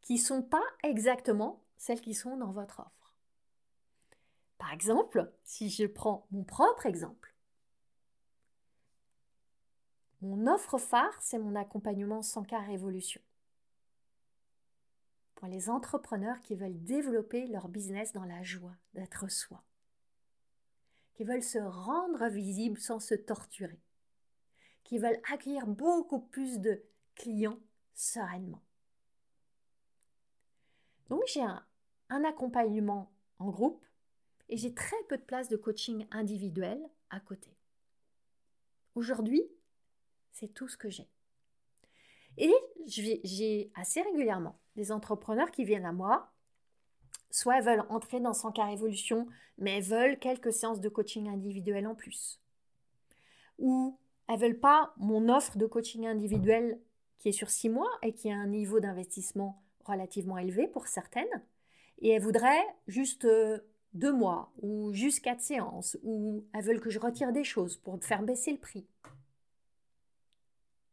qui 0.02 0.14
ne 0.14 0.18
sont 0.18 0.42
pas 0.42 0.64
exactement 0.82 1.62
celles 1.76 2.00
qui 2.00 2.14
sont 2.14 2.36
dans 2.36 2.50
votre 2.50 2.80
offre. 2.80 3.14
Par 4.56 4.72
exemple, 4.72 5.32
si 5.44 5.70
je 5.70 5.84
prends 5.84 6.26
mon 6.30 6.44
propre 6.44 6.86
exemple, 6.86 7.27
mon 10.20 10.46
offre 10.52 10.78
phare, 10.78 11.16
c'est 11.20 11.38
mon 11.38 11.54
accompagnement 11.54 12.22
sans 12.22 12.42
cas 12.42 12.60
révolution. 12.60 13.20
Pour 15.36 15.46
les 15.46 15.70
entrepreneurs 15.70 16.40
qui 16.40 16.56
veulent 16.56 16.82
développer 16.82 17.46
leur 17.46 17.68
business 17.68 18.12
dans 18.12 18.24
la 18.24 18.42
joie 18.42 18.74
d'être 18.94 19.30
soi, 19.30 19.62
qui 21.14 21.22
veulent 21.22 21.44
se 21.44 21.58
rendre 21.58 22.26
visibles 22.28 22.80
sans 22.80 22.98
se 22.98 23.14
torturer, 23.14 23.80
qui 24.82 24.98
veulent 24.98 25.20
accueillir 25.30 25.66
beaucoup 25.66 26.20
plus 26.20 26.58
de 26.58 26.82
clients 27.14 27.60
sereinement. 27.94 28.62
Donc 31.08 31.22
j'ai 31.26 31.42
un, 31.42 31.64
un 32.10 32.24
accompagnement 32.24 33.12
en 33.38 33.50
groupe 33.50 33.84
et 34.48 34.56
j'ai 34.56 34.74
très 34.74 34.96
peu 35.08 35.16
de 35.16 35.22
place 35.22 35.48
de 35.48 35.56
coaching 35.56 36.06
individuel 36.10 36.80
à 37.10 37.20
côté. 37.20 37.56
Aujourd'hui, 38.94 39.42
c'est 40.38 40.54
tout 40.54 40.68
ce 40.68 40.76
que 40.76 40.90
j'ai. 40.90 41.08
Et 42.36 42.54
j'ai 42.86 43.70
assez 43.74 44.00
régulièrement 44.00 44.58
des 44.76 44.92
entrepreneurs 44.92 45.50
qui 45.50 45.64
viennent 45.64 45.84
à 45.84 45.92
moi, 45.92 46.32
soit 47.30 47.58
elles 47.58 47.64
veulent 47.64 47.86
entrer 47.88 48.20
dans 48.20 48.32
100 48.32 48.52
cas 48.52 48.66
révolution, 48.66 49.26
mais 49.58 49.78
elles 49.78 49.84
veulent 49.84 50.18
quelques 50.18 50.52
séances 50.52 50.80
de 50.80 50.88
coaching 50.88 51.28
individuel 51.28 51.86
en 51.86 51.94
plus. 51.94 52.40
Ou 53.58 53.98
elles 54.28 54.38
veulent 54.38 54.60
pas 54.60 54.94
mon 54.98 55.28
offre 55.28 55.58
de 55.58 55.66
coaching 55.66 56.06
individuel 56.06 56.80
qui 57.18 57.30
est 57.30 57.32
sur 57.32 57.50
6 57.50 57.70
mois 57.70 57.90
et 58.02 58.12
qui 58.12 58.30
a 58.30 58.36
un 58.36 58.46
niveau 58.46 58.78
d'investissement 58.78 59.62
relativement 59.84 60.38
élevé 60.38 60.68
pour 60.68 60.86
certaines, 60.86 61.42
et 62.00 62.10
elles 62.10 62.22
voudraient 62.22 62.66
juste 62.86 63.24
euh, 63.24 63.58
deux 63.94 64.12
mois 64.12 64.52
ou 64.62 64.92
juste 64.92 65.24
quatre 65.24 65.40
séances, 65.40 65.98
ou 66.04 66.44
elles 66.52 66.64
veulent 66.64 66.80
que 66.80 66.90
je 66.90 67.00
retire 67.00 67.32
des 67.32 67.42
choses 67.42 67.76
pour 67.78 67.98
faire 68.04 68.22
baisser 68.22 68.52
le 68.52 68.58
prix. 68.58 68.86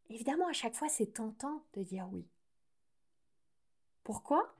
Évidemment, 0.10 0.48
à 0.48 0.54
chaque 0.54 0.76
fois, 0.76 0.90
c'est 0.90 1.14
tentant 1.14 1.64
de 1.74 1.84
dire 1.84 2.08
oui. 2.12 2.28
Pourquoi? 4.04 4.56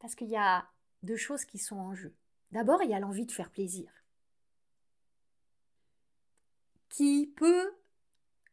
Parce 0.00 0.14
qu'il 0.14 0.28
y 0.28 0.36
a 0.36 0.66
deux 1.02 1.16
choses 1.16 1.44
qui 1.44 1.58
sont 1.58 1.76
en 1.76 1.94
jeu. 1.94 2.14
D'abord, 2.52 2.82
il 2.82 2.90
y 2.90 2.94
a 2.94 3.00
l'envie 3.00 3.26
de 3.26 3.32
faire 3.32 3.50
plaisir, 3.50 3.90
qui 6.88 7.32
peut 7.36 7.74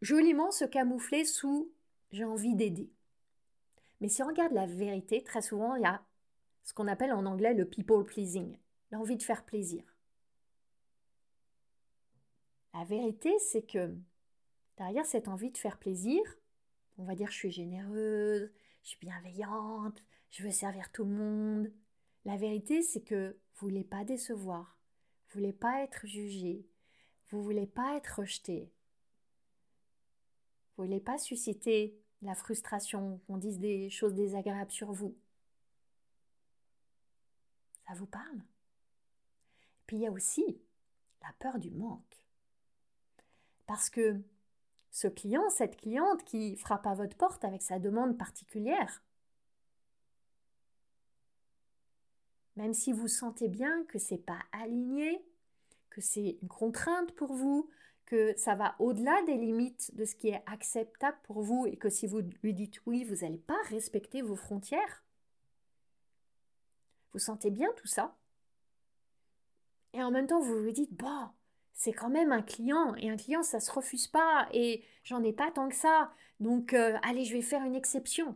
joliment 0.01 0.51
se 0.51 0.65
camoufler 0.65 1.25
sous 1.25 1.71
j'ai 2.11 2.25
envie 2.25 2.55
d'aider. 2.55 2.91
Mais 4.01 4.09
si 4.09 4.21
on 4.21 4.27
regarde 4.27 4.53
la 4.53 4.67
vérité, 4.67 5.23
très 5.23 5.41
souvent, 5.41 5.75
il 5.75 5.83
y 5.83 5.85
a 5.85 6.03
ce 6.63 6.73
qu'on 6.73 6.87
appelle 6.87 7.13
en 7.13 7.25
anglais 7.25 7.53
le 7.53 7.65
people 7.65 8.03
pleasing, 8.03 8.57
l'envie 8.91 9.17
de 9.17 9.23
faire 9.23 9.45
plaisir. 9.45 9.83
La 12.73 12.83
vérité, 12.83 13.37
c'est 13.39 13.61
que 13.61 13.95
Derrière 14.77 15.05
cette 15.05 15.27
envie 15.27 15.51
de 15.51 15.57
faire 15.57 15.77
plaisir, 15.77 16.21
on 16.97 17.03
va 17.03 17.15
dire 17.15 17.29
je 17.31 17.37
suis 17.37 17.51
généreuse, 17.51 18.51
je 18.83 18.89
suis 18.89 18.99
bienveillante, 18.99 20.03
je 20.31 20.43
veux 20.43 20.51
servir 20.51 20.91
tout 20.91 21.03
le 21.03 21.11
monde. 21.11 21.71
La 22.25 22.37
vérité, 22.37 22.81
c'est 22.81 23.01
que 23.03 23.37
vous 23.55 23.67
voulez 23.67 23.83
pas 23.83 24.03
décevoir, 24.03 24.77
vous 25.29 25.39
voulez 25.39 25.53
pas 25.53 25.81
être 25.83 26.07
jugé, 26.07 26.65
vous 27.29 27.43
voulez 27.43 27.67
pas 27.67 27.97
être 27.97 28.19
rejeté. 28.19 28.71
Vous 30.75 30.85
voulez 30.85 30.99
pas 30.99 31.17
susciter 31.17 31.95
la 32.23 32.35
frustration, 32.35 33.19
qu'on 33.27 33.37
dise 33.37 33.59
des 33.59 33.89
choses 33.89 34.13
désagréables 34.13 34.71
sur 34.71 34.91
vous. 34.91 35.15
Ça 37.87 37.93
vous 37.93 38.05
parle? 38.07 38.41
Puis 39.85 39.97
il 39.97 40.01
y 40.01 40.07
a 40.07 40.11
aussi 40.11 40.61
la 41.21 41.33
peur 41.39 41.59
du 41.59 41.69
manque. 41.69 42.25
Parce 43.65 43.89
que 43.89 44.21
ce 44.93 45.07
client, 45.07 45.49
cette 45.49 45.75
cliente 45.75 46.23
qui 46.23 46.55
frappe 46.55 46.85
à 46.85 46.93
votre 46.93 47.17
porte 47.17 47.43
avec 47.43 47.63
sa 47.63 47.79
demande 47.79 48.15
particulière. 48.15 49.03
Même 52.55 52.75
si 52.75 52.93
vous 52.93 53.07
sentez 53.07 53.47
bien 53.47 53.83
que 53.85 53.97
c'est 53.97 54.19
pas 54.19 54.39
aligné, 54.51 55.25
que 55.89 55.99
c'est 55.99 56.37
une 56.43 56.47
contrainte 56.47 57.11
pour 57.15 57.33
vous, 57.33 57.71
que 58.05 58.37
ça 58.37 58.53
va 58.53 58.75
au-delà 58.77 59.19
des 59.23 59.35
limites 59.35 59.95
de 59.95 60.05
ce 60.05 60.15
qui 60.15 60.29
est 60.29 60.43
acceptable 60.45 61.17
pour 61.23 61.41
vous 61.41 61.65
et 61.65 61.75
que 61.75 61.89
si 61.89 62.05
vous 62.05 62.21
lui 62.43 62.53
dites 62.53 62.79
oui, 62.85 63.03
vous 63.03 63.25
n'allez 63.25 63.39
pas 63.39 63.59
respecter 63.69 64.21
vos 64.21 64.35
frontières. 64.35 65.03
Vous 67.13 67.19
sentez 67.19 67.49
bien 67.49 67.69
tout 67.77 67.87
ça 67.87 68.15
Et 69.93 70.03
en 70.03 70.11
même 70.11 70.27
temps, 70.27 70.39
vous 70.39 70.61
vous 70.61 70.71
dites, 70.71 70.93
bon, 70.93 71.29
c'est 71.73 71.93
quand 71.93 72.09
même 72.09 72.31
un 72.31 72.41
client 72.41 72.95
et 72.95 73.09
un 73.09 73.17
client 73.17 73.43
ça 73.43 73.59
se 73.59 73.71
refuse 73.71 74.07
pas 74.07 74.47
et 74.53 74.83
j'en 75.03 75.23
ai 75.23 75.33
pas 75.33 75.51
tant 75.51 75.69
que 75.69 75.75
ça. 75.75 76.11
Donc 76.39 76.73
euh, 76.73 76.97
allez 77.03 77.25
je 77.25 77.33
vais 77.33 77.41
faire 77.41 77.63
une 77.63 77.75
exception. 77.75 78.35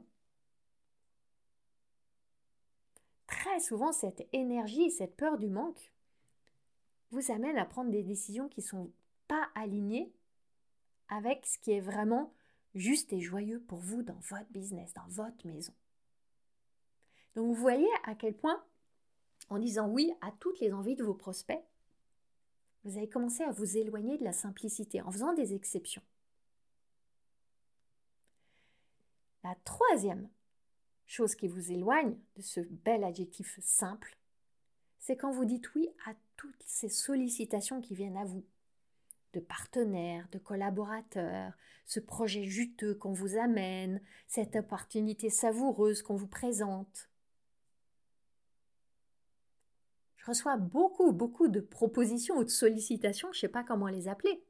Très 3.27 3.59
souvent 3.59 3.91
cette 3.91 4.27
énergie 4.33 4.91
cette 4.91 5.15
peur 5.15 5.37
du 5.37 5.49
manque 5.49 5.91
vous 7.11 7.31
amène 7.31 7.57
à 7.57 7.65
prendre 7.65 7.91
des 7.91 8.03
décisions 8.03 8.49
qui 8.49 8.61
sont 8.61 8.91
pas 9.27 9.47
alignées 9.55 10.11
avec 11.09 11.45
ce 11.45 11.57
qui 11.59 11.71
est 11.71 11.79
vraiment 11.79 12.33
juste 12.75 13.13
et 13.13 13.21
joyeux 13.21 13.61
pour 13.61 13.79
vous 13.79 14.03
dans 14.03 14.19
votre 14.29 14.49
business 14.51 14.93
dans 14.93 15.07
votre 15.07 15.45
maison. 15.47 15.73
Donc 17.35 17.47
vous 17.47 17.61
voyez 17.61 17.87
à 18.03 18.15
quel 18.15 18.35
point 18.35 18.63
en 19.49 19.59
disant 19.59 19.87
oui 19.87 20.11
à 20.21 20.31
toutes 20.39 20.59
les 20.59 20.73
envies 20.73 20.95
de 20.95 21.03
vos 21.03 21.13
prospects, 21.13 21.63
vous 22.87 22.97
allez 22.97 23.09
commencer 23.09 23.43
à 23.43 23.51
vous 23.51 23.77
éloigner 23.77 24.17
de 24.17 24.23
la 24.23 24.31
simplicité 24.31 25.01
en 25.01 25.11
faisant 25.11 25.33
des 25.33 25.53
exceptions. 25.53 26.01
La 29.43 29.55
troisième 29.65 30.29
chose 31.05 31.35
qui 31.35 31.49
vous 31.49 31.71
éloigne 31.71 32.17
de 32.37 32.41
ce 32.41 32.61
bel 32.61 33.03
adjectif 33.03 33.59
simple, 33.61 34.17
c'est 34.99 35.17
quand 35.17 35.31
vous 35.31 35.43
dites 35.43 35.73
oui 35.75 35.89
à 36.05 36.13
toutes 36.37 36.63
ces 36.65 36.87
sollicitations 36.87 37.81
qui 37.81 37.93
viennent 37.93 38.17
à 38.17 38.25
vous, 38.25 38.45
de 39.33 39.41
partenaires, 39.41 40.29
de 40.31 40.39
collaborateurs, 40.39 41.53
ce 41.85 41.99
projet 41.99 42.45
juteux 42.45 42.95
qu'on 42.95 43.13
vous 43.13 43.37
amène, 43.37 44.01
cette 44.27 44.55
opportunité 44.55 45.29
savoureuse 45.29 46.01
qu'on 46.01 46.15
vous 46.15 46.27
présente. 46.27 47.09
Je 50.15 50.16
reçois 50.27 50.57
beaucoup, 50.57 51.11
beaucoup 51.11 51.47
de 51.47 51.59
propositions 51.59 52.37
ou 52.37 52.43
de 52.43 52.49
sollicitations, 52.49 53.31
je 53.31 53.37
ne 53.37 53.41
sais 53.41 53.47
pas 53.47 53.63
comment 53.63 53.87
les 53.87 54.07
appeler. 54.07 54.43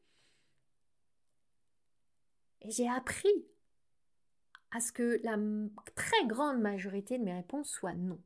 Et 2.62 2.72
j'ai 2.72 2.90
appris 2.90 3.46
à 4.72 4.80
ce 4.80 4.92
que 4.92 5.20
la 5.24 5.38
très 5.96 6.26
grande 6.26 6.60
majorité 6.60 7.18
de 7.18 7.24
mes 7.24 7.34
réponses 7.34 7.70
soient 7.70 7.94
non. 7.94 8.20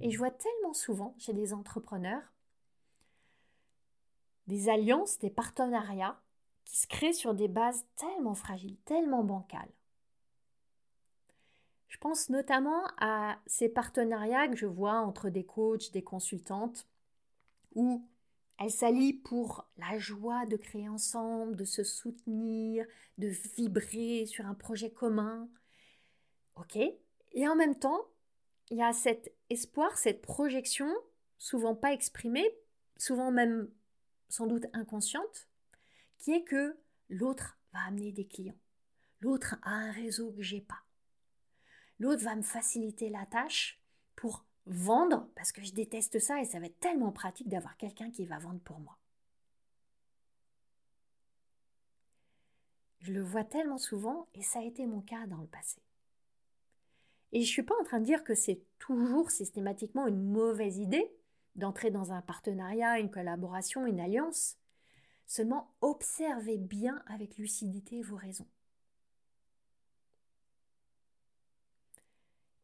Et 0.00 0.10
je 0.10 0.18
vois 0.18 0.30
tellement 0.30 0.74
souvent 0.74 1.14
chez 1.18 1.32
des 1.32 1.52
entrepreneurs 1.52 2.22
des 4.46 4.68
alliances, 4.68 5.18
des 5.18 5.30
partenariats 5.30 6.20
qui 6.64 6.76
se 6.76 6.86
créent 6.86 7.12
sur 7.12 7.34
des 7.34 7.48
bases 7.48 7.84
tellement 7.96 8.34
fragiles, 8.34 8.76
tellement 8.84 9.24
bancales. 9.24 9.72
Je 11.92 11.98
pense 11.98 12.30
notamment 12.30 12.86
à 12.96 13.38
ces 13.46 13.68
partenariats 13.68 14.48
que 14.48 14.56
je 14.56 14.64
vois 14.64 14.94
entre 14.94 15.28
des 15.28 15.44
coachs, 15.44 15.92
des 15.92 16.02
consultantes, 16.02 16.88
où 17.74 18.08
elles 18.58 18.70
s'allient 18.70 19.12
pour 19.12 19.68
la 19.76 19.98
joie 19.98 20.46
de 20.46 20.56
créer 20.56 20.88
ensemble, 20.88 21.54
de 21.54 21.66
se 21.66 21.84
soutenir, 21.84 22.86
de 23.18 23.28
vibrer 23.28 24.24
sur 24.24 24.46
un 24.46 24.54
projet 24.54 24.90
commun. 24.90 25.50
Ok? 26.56 26.76
Et 26.76 27.46
en 27.46 27.56
même 27.56 27.78
temps, 27.78 28.00
il 28.70 28.78
y 28.78 28.82
a 28.82 28.94
cet 28.94 29.30
espoir, 29.50 29.98
cette 29.98 30.22
projection, 30.22 30.90
souvent 31.36 31.74
pas 31.74 31.92
exprimée, 31.92 32.56
souvent 32.96 33.30
même 33.30 33.70
sans 34.30 34.46
doute 34.46 34.64
inconsciente, 34.72 35.46
qui 36.16 36.32
est 36.32 36.44
que 36.44 36.74
l'autre 37.10 37.58
va 37.74 37.80
amener 37.80 38.12
des 38.12 38.26
clients. 38.26 38.58
L'autre 39.20 39.56
a 39.60 39.72
un 39.72 39.92
réseau 39.92 40.32
que 40.32 40.40
j'ai 40.40 40.62
pas. 40.62 40.82
L'autre 42.02 42.24
va 42.24 42.34
me 42.34 42.42
faciliter 42.42 43.10
la 43.10 43.24
tâche 43.26 43.80
pour 44.16 44.44
vendre, 44.66 45.28
parce 45.36 45.52
que 45.52 45.62
je 45.62 45.72
déteste 45.72 46.18
ça 46.18 46.40
et 46.40 46.44
ça 46.44 46.58
va 46.58 46.66
être 46.66 46.80
tellement 46.80 47.12
pratique 47.12 47.48
d'avoir 47.48 47.76
quelqu'un 47.76 48.10
qui 48.10 48.26
va 48.26 48.40
vendre 48.40 48.58
pour 48.58 48.80
moi. 48.80 48.98
Je 53.02 53.12
le 53.12 53.22
vois 53.22 53.44
tellement 53.44 53.78
souvent 53.78 54.26
et 54.34 54.42
ça 54.42 54.58
a 54.58 54.64
été 54.64 54.84
mon 54.84 55.00
cas 55.00 55.28
dans 55.28 55.36
le 55.36 55.46
passé. 55.46 55.80
Et 57.30 57.38
je 57.42 57.46
ne 57.46 57.52
suis 57.52 57.62
pas 57.62 57.80
en 57.80 57.84
train 57.84 58.00
de 58.00 58.04
dire 58.04 58.24
que 58.24 58.34
c'est 58.34 58.64
toujours 58.80 59.30
systématiquement 59.30 60.08
une 60.08 60.28
mauvaise 60.28 60.78
idée 60.78 61.08
d'entrer 61.54 61.92
dans 61.92 62.10
un 62.10 62.20
partenariat, 62.20 62.98
une 62.98 63.12
collaboration, 63.12 63.86
une 63.86 64.00
alliance. 64.00 64.56
Seulement 65.28 65.72
observez 65.80 66.58
bien 66.58 67.00
avec 67.06 67.38
lucidité 67.38 68.02
vos 68.02 68.16
raisons. 68.16 68.48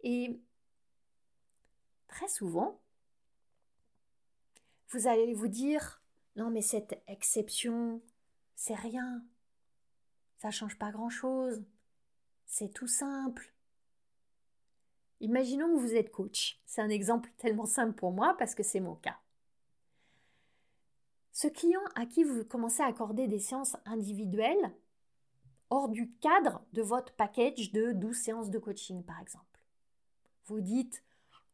Et 0.01 0.41
très 2.09 2.29
souvent, 2.29 2.81
vous 4.91 5.07
allez 5.07 5.35
vous 5.35 5.49
dire 5.49 6.03
non 6.37 6.51
mais 6.51 6.63
cette 6.63 7.03
exception, 7.09 8.01
c'est 8.55 8.75
rien. 8.75 9.25
Ça 10.39 10.51
change 10.51 10.79
pas 10.79 10.93
grand-chose. 10.93 11.65
C'est 12.47 12.73
tout 12.73 12.87
simple. 12.87 13.53
Imaginons 15.21 15.75
que 15.75 15.81
vous 15.81 15.95
êtes 15.95 16.11
coach. 16.13 16.61
C'est 16.65 16.81
un 16.81 16.89
exemple 16.89 17.31
tellement 17.39 17.67
simple 17.67 17.95
pour 17.95 18.13
moi 18.13 18.37
parce 18.39 18.55
que 18.55 18.63
c'est 18.63 18.81
mon 18.81 18.95
cas. 18.95 19.19
Ce 21.33 21.49
client 21.49 21.83
à 21.95 22.07
qui 22.07 22.25
vous 22.25 22.45
commencez 22.45 22.83
à 22.83 22.87
accorder 22.87 23.29
des 23.29 23.39
séances 23.39 23.77
individuelles 23.85 24.73
hors 25.71 25.89
du 25.89 26.11
cadre 26.21 26.65
de 26.73 26.83
votre 26.83 27.13
package 27.15 27.73
de 27.73 27.93
12 27.93 28.17
séances 28.17 28.51
de 28.51 28.59
coaching 28.59 29.05
par 29.05 29.21
exemple. 29.21 29.48
Vous 30.49 30.61
dites 30.63 31.05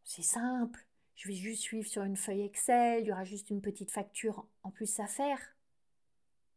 c'est 0.04 0.22
simple, 0.22 0.86
je 1.16 1.28
vais 1.28 1.34
juste 1.34 1.62
suivre 1.62 1.88
sur 1.88 2.04
une 2.04 2.16
feuille 2.16 2.42
Excel, 2.42 3.02
il 3.02 3.06
y 3.08 3.12
aura 3.12 3.24
juste 3.24 3.50
une 3.50 3.60
petite 3.60 3.90
facture 3.90 4.46
en 4.62 4.70
plus 4.70 5.00
à 5.00 5.06
faire. 5.06 5.40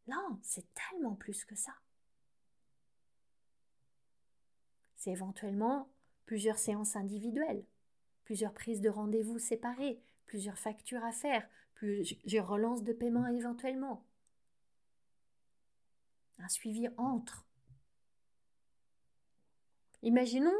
Non, 0.07 0.39
c'est 0.43 0.65
tellement 0.73 1.15
plus 1.15 1.45
que 1.45 1.55
ça. 1.55 1.73
C'est 4.97 5.11
éventuellement 5.11 5.89
plusieurs 6.25 6.59
séances 6.59 6.95
individuelles, 6.95 7.65
plusieurs 8.23 8.53
prises 8.53 8.81
de 8.81 8.89
rendez-vous 8.89 9.39
séparées, 9.39 9.99
plusieurs 10.25 10.59
factures 10.59 11.03
à 11.03 11.11
faire, 11.11 11.47
plusieurs 11.73 12.47
relances 12.47 12.83
de 12.83 12.93
paiement 12.93 13.25
éventuellement. 13.27 14.05
Un 16.37 16.49
suivi 16.49 16.87
entre. 16.97 17.47
Imaginons 20.03 20.51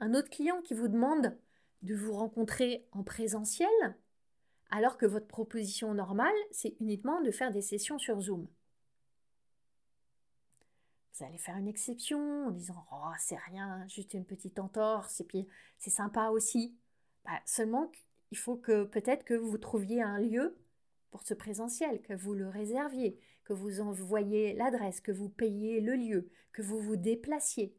un 0.00 0.14
autre 0.14 0.30
client 0.30 0.60
qui 0.62 0.74
vous 0.74 0.88
demande 0.88 1.36
de 1.82 1.94
vous 1.94 2.12
rencontrer 2.12 2.86
en 2.92 3.02
présentiel, 3.02 3.68
alors 4.70 4.98
que 4.98 5.06
votre 5.06 5.26
proposition 5.26 5.94
normale, 5.94 6.34
c'est 6.50 6.76
uniquement 6.80 7.20
de 7.22 7.30
faire 7.30 7.52
des 7.52 7.62
sessions 7.62 7.98
sur 7.98 8.20
Zoom. 8.20 8.48
Vous 11.12 11.24
allez 11.24 11.38
faire 11.38 11.56
une 11.56 11.68
exception 11.68 12.46
en 12.46 12.50
disant 12.50 12.86
Oh, 12.92 13.12
c'est 13.18 13.38
rien, 13.38 13.86
juste 13.88 14.12
une 14.14 14.26
petite 14.26 14.58
entorse, 14.58 15.20
et 15.20 15.24
puis 15.24 15.46
c'est 15.78 15.90
sympa 15.90 16.28
aussi. 16.28 16.76
Bah, 17.24 17.40
seulement, 17.46 17.90
il 18.30 18.38
faut 18.38 18.56
que 18.56 18.84
peut-être 18.84 19.24
que 19.24 19.34
vous 19.34 19.56
trouviez 19.58 20.02
un 20.02 20.18
lieu 20.18 20.58
pour 21.10 21.22
ce 21.22 21.32
présentiel, 21.32 22.02
que 22.02 22.12
vous 22.12 22.34
le 22.34 22.48
réserviez, 22.48 23.18
que 23.44 23.52
vous 23.52 23.80
envoyiez 23.80 24.52
l'adresse, 24.54 25.00
que 25.00 25.12
vous 25.12 25.28
payiez 25.28 25.80
le 25.80 25.94
lieu, 25.94 26.28
que 26.52 26.62
vous 26.62 26.80
vous 26.80 26.96
déplaciez. 26.96 27.74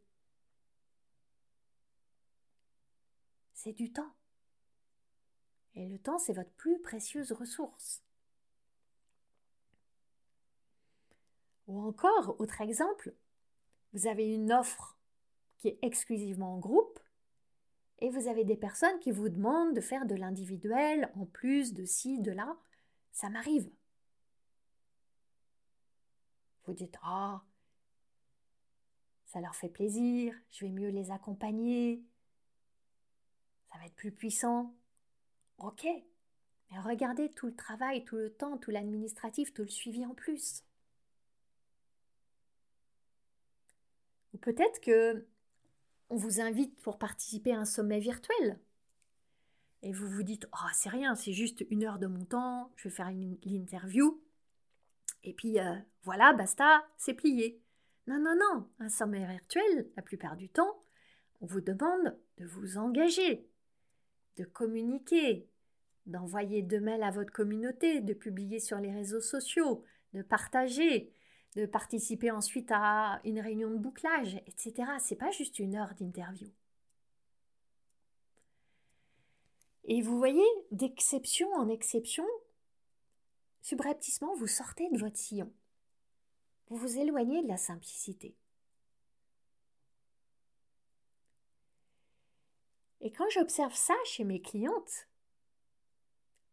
C'est 3.57 3.73
du 3.73 3.91
temps. 3.91 4.13
Et 5.73 5.87
le 5.87 5.97
temps, 5.97 6.19
c'est 6.19 6.33
votre 6.33 6.51
plus 6.51 6.79
précieuse 6.79 7.31
ressource. 7.31 8.03
Ou 11.65 11.81
encore, 11.81 12.39
autre 12.39 12.61
exemple, 12.61 13.15
vous 13.93 14.05
avez 14.05 14.31
une 14.31 14.53
offre 14.53 14.99
qui 15.57 15.69
est 15.69 15.79
exclusivement 15.81 16.53
en 16.53 16.59
groupe 16.59 16.99
et 17.97 18.11
vous 18.11 18.27
avez 18.27 18.43
des 18.43 18.55
personnes 18.55 18.99
qui 18.99 19.09
vous 19.09 19.27
demandent 19.27 19.75
de 19.75 19.81
faire 19.81 20.05
de 20.05 20.13
l'individuel 20.13 21.11
en 21.15 21.25
plus 21.25 21.73
de 21.73 21.83
ci, 21.83 22.19
de 22.19 22.31
là. 22.31 22.55
Ça 23.11 23.27
m'arrive. 23.27 23.71
Vous 26.65 26.73
dites 26.73 26.99
Ah, 27.01 27.43
ça 29.25 29.41
leur 29.41 29.55
fait 29.55 29.69
plaisir, 29.69 30.35
je 30.51 30.63
vais 30.63 30.71
mieux 30.71 30.89
les 30.89 31.09
accompagner, 31.09 32.05
va 33.77 33.85
être 33.85 33.95
plus 33.95 34.11
puissant. 34.11 34.73
Ok, 35.59 35.85
mais 36.71 36.79
regardez 36.79 37.29
tout 37.29 37.47
le 37.47 37.55
travail, 37.55 38.03
tout 38.05 38.15
le 38.15 38.31
temps, 38.31 38.57
tout 38.57 38.71
l'administratif, 38.71 39.53
tout 39.53 39.63
le 39.63 39.69
suivi 39.69 40.05
en 40.05 40.13
plus. 40.13 40.63
peut-être 44.37 44.79
que 44.79 45.25
on 46.09 46.15
vous 46.15 46.39
invite 46.39 46.79
pour 46.81 46.97
participer 46.97 47.51
à 47.51 47.59
un 47.59 47.65
sommet 47.65 47.99
virtuel. 47.99 48.59
Et 49.83 49.91
vous 49.91 50.07
vous 50.07 50.23
dites, 50.23 50.47
oh, 50.53 50.69
c'est 50.73 50.89
rien, 50.89 51.15
c'est 51.15 51.33
juste 51.33 51.65
une 51.69 51.83
heure 51.83 51.99
de 51.99 52.07
mon 52.07 52.23
temps, 52.23 52.71
je 52.77 52.87
vais 52.87 52.95
faire 52.95 53.09
une, 53.09 53.37
interview. 53.43 54.21
Et 55.23 55.33
puis 55.33 55.59
euh, 55.59 55.75
voilà, 56.03 56.33
basta, 56.33 56.85
c'est 56.97 57.13
plié. 57.13 57.61
Non, 58.07 58.19
non, 58.19 58.35
non, 58.39 58.69
un 58.79 58.89
sommet 58.89 59.25
virtuel, 59.27 59.89
la 59.97 60.01
plupart 60.01 60.37
du 60.37 60.47
temps, 60.47 60.81
on 61.41 61.45
vous 61.45 61.61
demande 61.61 62.17
de 62.37 62.45
vous 62.45 62.77
engager, 62.77 63.45
de 64.38 64.45
communiquer, 64.45 65.47
d'envoyer 66.06 66.62
de 66.62 66.80
mails 66.80 67.04
à 67.04 67.12
votre 67.12 67.34
communauté, 67.34 68.02
de 68.02 68.13
publier 68.13 68.60
sur 68.60 68.78
les 68.80 68.91
réseaux 68.91 69.21
sociaux, 69.21 69.84
de 70.13 70.21
partager, 70.21 71.12
de 71.56 71.65
participer 71.65 72.32
ensuite 72.32 72.71
à 72.71 73.19
une 73.26 73.39
réunion 73.39 73.69
de 73.69 73.78
bouclage, 73.78 74.41
etc. 74.47 74.91
C'est 75.00 75.15
pas 75.15 75.32
juste 75.32 75.60
une 75.60 75.76
heure 75.76 75.93
d'interview. 76.00 76.50
Et 79.86 80.02
vous 80.02 80.17
voyez, 80.17 80.45
d'exception 80.71 81.52
en 81.54 81.69
exception, 81.69 82.26
subrepticement, 83.62 84.36
vous 84.36 84.47
sortez 84.47 84.89
de 84.91 84.97
votre 84.97 85.17
sillon. 85.17 85.52
Vous 86.69 86.78
vous 86.78 86.97
éloignez 86.97 87.41
de 87.41 87.47
la 87.47 87.58
simplicité. 87.58 88.36
Et 93.07 93.11
quand 93.13 93.29
j'observe 93.29 93.73
ça 93.73 93.93
chez 94.03 94.25
mes 94.25 94.41
clientes, 94.41 95.07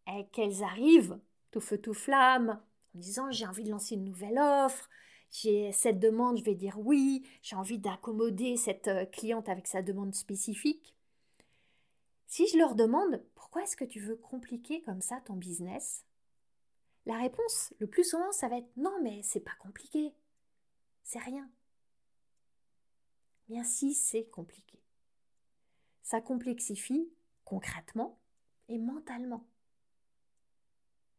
et 0.07 0.25
qu'elles 0.27 0.63
arrivent 0.63 1.19
tout 1.51 1.61
feu 1.61 1.79
tout 1.79 1.95
flamme 1.95 2.63
en 2.95 2.99
disant 3.01 3.29
j'ai 3.33 3.45
envie 3.45 3.65
de 3.65 3.73
lancer 3.73 3.97
une 3.97 4.05
nouvelle 4.05 4.39
offre, 4.39 4.89
j'ai 5.33 5.73
cette 5.73 5.99
demande, 5.99 6.39
je 6.39 6.45
vais 6.45 6.55
dire 6.55 6.79
oui, 6.79 7.27
j'ai 7.43 7.57
envie 7.57 7.81
d'accommoder 7.81 8.57
cette 8.57 8.87
euh, 8.87 9.05
cliente 9.05 9.49
avec 9.49 9.67
sa 9.67 9.83
demande 9.83 10.15
spécifique. 10.15 10.95
Si 12.29 12.47
je 12.47 12.57
leur 12.57 12.77
demande 12.77 13.21
pourquoi 13.35 13.65
est-ce 13.65 13.77
que 13.77 13.85
tu 13.85 13.99
veux 13.99 14.15
compliquer 14.15 14.81
comme 14.83 15.01
ça 15.01 15.21
ton 15.25 15.35
business, 15.35 16.05
la 17.05 17.19
réponse, 17.19 17.75
le 17.81 17.89
plus 17.89 18.05
souvent, 18.05 18.31
ça 18.31 18.47
va 18.47 18.59
être 18.59 18.77
non, 18.77 18.97
mais 19.03 19.23
c'est 19.25 19.41
pas 19.41 19.57
compliqué. 19.59 20.13
C'est 21.03 21.19
rien. 21.19 21.51
Bien 23.49 23.65
si 23.65 23.93
c'est 23.93 24.27
compliqué. 24.27 24.84
Ça 26.05 26.21
complexifie 26.21 27.11
concrètement 27.45 28.19
et 28.69 28.79
mentalement. 28.79 29.45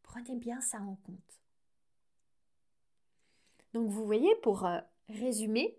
Prenez 0.02 0.36
bien 0.36 0.60
ça 0.60 0.80
en 0.80 0.94
compte. 1.04 1.42
Donc 3.74 3.90
vous 3.90 4.06
voyez, 4.06 4.34
pour 4.36 4.64
euh, 4.64 4.80
résumer, 5.08 5.78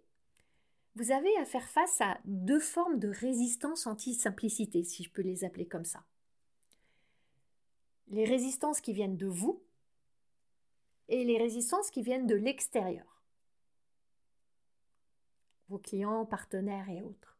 vous 0.95 1.11
avez 1.11 1.35
à 1.37 1.45
faire 1.45 1.67
face 1.69 2.01
à 2.01 2.19
deux 2.25 2.59
formes 2.59 2.99
de 2.99 3.07
résistance 3.07 3.87
anti-simplicité, 3.87 4.83
si 4.83 5.03
je 5.03 5.09
peux 5.09 5.21
les 5.21 5.43
appeler 5.43 5.67
comme 5.67 5.85
ça. 5.85 6.03
Les 8.09 8.25
résistances 8.25 8.81
qui 8.81 8.93
viennent 8.93 9.17
de 9.17 9.27
vous 9.27 9.63
et 11.07 11.23
les 11.23 11.37
résistances 11.37 11.91
qui 11.91 12.01
viennent 12.01 12.27
de 12.27 12.35
l'extérieur. 12.35 13.21
Vos 15.69 15.79
clients, 15.79 16.25
partenaires 16.25 16.89
et 16.89 17.01
autres. 17.01 17.36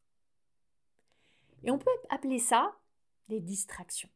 Et 1.64 1.72
on 1.72 1.78
peut 1.78 1.90
appeler 2.10 2.40
ça 2.40 2.78
des 3.30 3.40
distractions. 3.40 4.10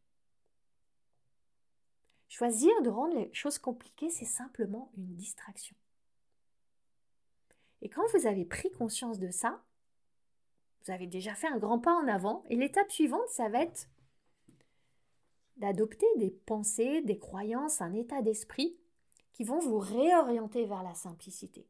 Choisir 2.27 2.71
de 2.82 2.89
rendre 2.89 3.15
les 3.15 3.34
choses 3.34 3.58
compliquées, 3.58 4.10
c'est 4.10 4.25
simplement 4.25 4.91
une 4.97 5.15
distraction. 5.15 5.75
Et 7.82 7.89
quand 7.89 8.06
vous 8.13 8.25
avez 8.25 8.45
pris 8.45 8.71
conscience 8.71 9.19
de 9.19 9.32
ça, 9.32 9.62
vous 10.84 10.91
avez 10.91 11.08
déjà 11.08 11.36
fait 11.36 11.47
un 11.47 11.58
grand 11.58 11.80
pas 11.80 11.93
en 11.93 12.08
avant. 12.08 12.43
Et 12.49 12.56
l'étape 12.56 12.91
suivante, 12.91 13.27
ça 13.30 13.49
va 13.49 13.62
être 13.62 13.89
d'adopter 15.58 16.08
des 16.17 16.32
pensées, 16.32 17.01
des 17.01 17.19
croyances, 17.19 17.82
un 17.82 17.93
état 17.93 18.21
d'esprit 18.21 18.77
qui 19.34 19.43
vont 19.43 19.60
vous 19.60 19.80
réorienter 19.80 20.65
vers 20.65 20.84
la 20.84 20.93
simplicité. 20.93 21.67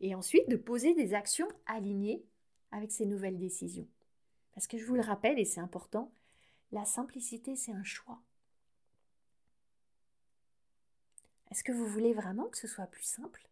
Et 0.00 0.14
ensuite 0.14 0.48
de 0.48 0.56
poser 0.56 0.94
des 0.94 1.14
actions 1.14 1.48
alignées 1.66 2.24
avec 2.70 2.92
ces 2.92 3.06
nouvelles 3.06 3.38
décisions. 3.38 3.88
Parce 4.56 4.66
que 4.66 4.78
je 4.78 4.86
vous 4.86 4.94
le 4.94 5.02
rappelle, 5.02 5.38
et 5.38 5.44
c'est 5.44 5.60
important, 5.60 6.10
la 6.72 6.86
simplicité, 6.86 7.56
c'est 7.56 7.72
un 7.72 7.84
choix. 7.84 8.22
Est-ce 11.50 11.62
que 11.62 11.72
vous 11.72 11.86
voulez 11.86 12.14
vraiment 12.14 12.48
que 12.48 12.56
ce 12.56 12.66
soit 12.66 12.86
plus 12.86 13.02
simple? 13.02 13.50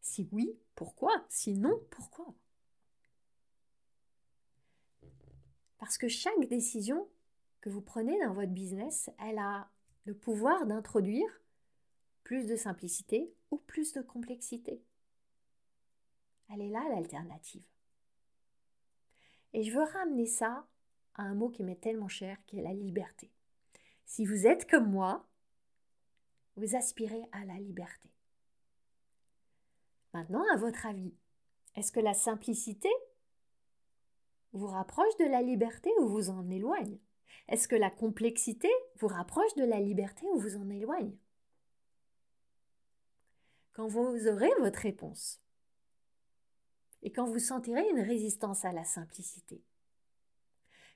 Si 0.00 0.28
oui, 0.32 0.58
pourquoi? 0.74 1.12
Si 1.28 1.54
non, 1.54 1.80
pourquoi? 1.90 2.34
Parce 5.78 5.96
que 5.96 6.08
chaque 6.08 6.48
décision 6.48 7.08
que 7.60 7.70
vous 7.70 7.80
prenez 7.80 8.18
dans 8.24 8.34
votre 8.34 8.50
business, 8.50 9.10
elle 9.20 9.38
a 9.38 9.70
le 10.04 10.14
pouvoir 10.14 10.66
d'introduire 10.66 11.30
plus 12.24 12.44
de 12.46 12.56
simplicité 12.56 13.32
ou 13.52 13.58
plus 13.58 13.92
de 13.92 14.02
complexité. 14.02 14.82
Elle 16.52 16.62
est 16.62 16.70
là 16.70 16.84
l'alternative. 16.88 17.62
Et 19.52 19.62
je 19.62 19.72
veux 19.72 19.84
ramener 19.84 20.26
ça 20.26 20.66
à 21.14 21.22
un 21.22 21.34
mot 21.34 21.48
qui 21.48 21.64
m'est 21.64 21.80
tellement 21.80 22.08
cher, 22.08 22.38
qui 22.46 22.58
est 22.58 22.62
la 22.62 22.74
liberté. 22.74 23.30
Si 24.04 24.24
vous 24.24 24.46
êtes 24.46 24.68
comme 24.70 24.90
moi, 24.90 25.26
vous 26.56 26.74
aspirez 26.76 27.22
à 27.32 27.44
la 27.44 27.54
liberté. 27.54 28.10
Maintenant, 30.14 30.44
à 30.52 30.56
votre 30.56 30.86
avis, 30.86 31.14
est-ce 31.76 31.92
que 31.92 32.00
la 32.00 32.14
simplicité 32.14 32.88
vous 34.52 34.66
rapproche 34.66 35.16
de 35.18 35.26
la 35.26 35.42
liberté 35.42 35.90
ou 36.00 36.08
vous 36.08 36.30
en 36.30 36.48
éloigne? 36.50 36.98
Est-ce 37.48 37.68
que 37.68 37.76
la 37.76 37.90
complexité 37.90 38.70
vous 38.96 39.08
rapproche 39.08 39.54
de 39.56 39.64
la 39.64 39.80
liberté 39.80 40.26
ou 40.32 40.38
vous 40.38 40.56
en 40.56 40.68
éloigne? 40.70 41.16
Quand 43.72 43.86
vous 43.86 44.26
aurez 44.26 44.50
votre 44.58 44.80
réponse 44.80 45.40
et 47.02 47.12
quand 47.12 47.26
vous 47.26 47.38
sentirez 47.38 47.88
une 47.90 48.00
résistance 48.00 48.64
à 48.64 48.72
la 48.72 48.84
simplicité, 48.84 49.62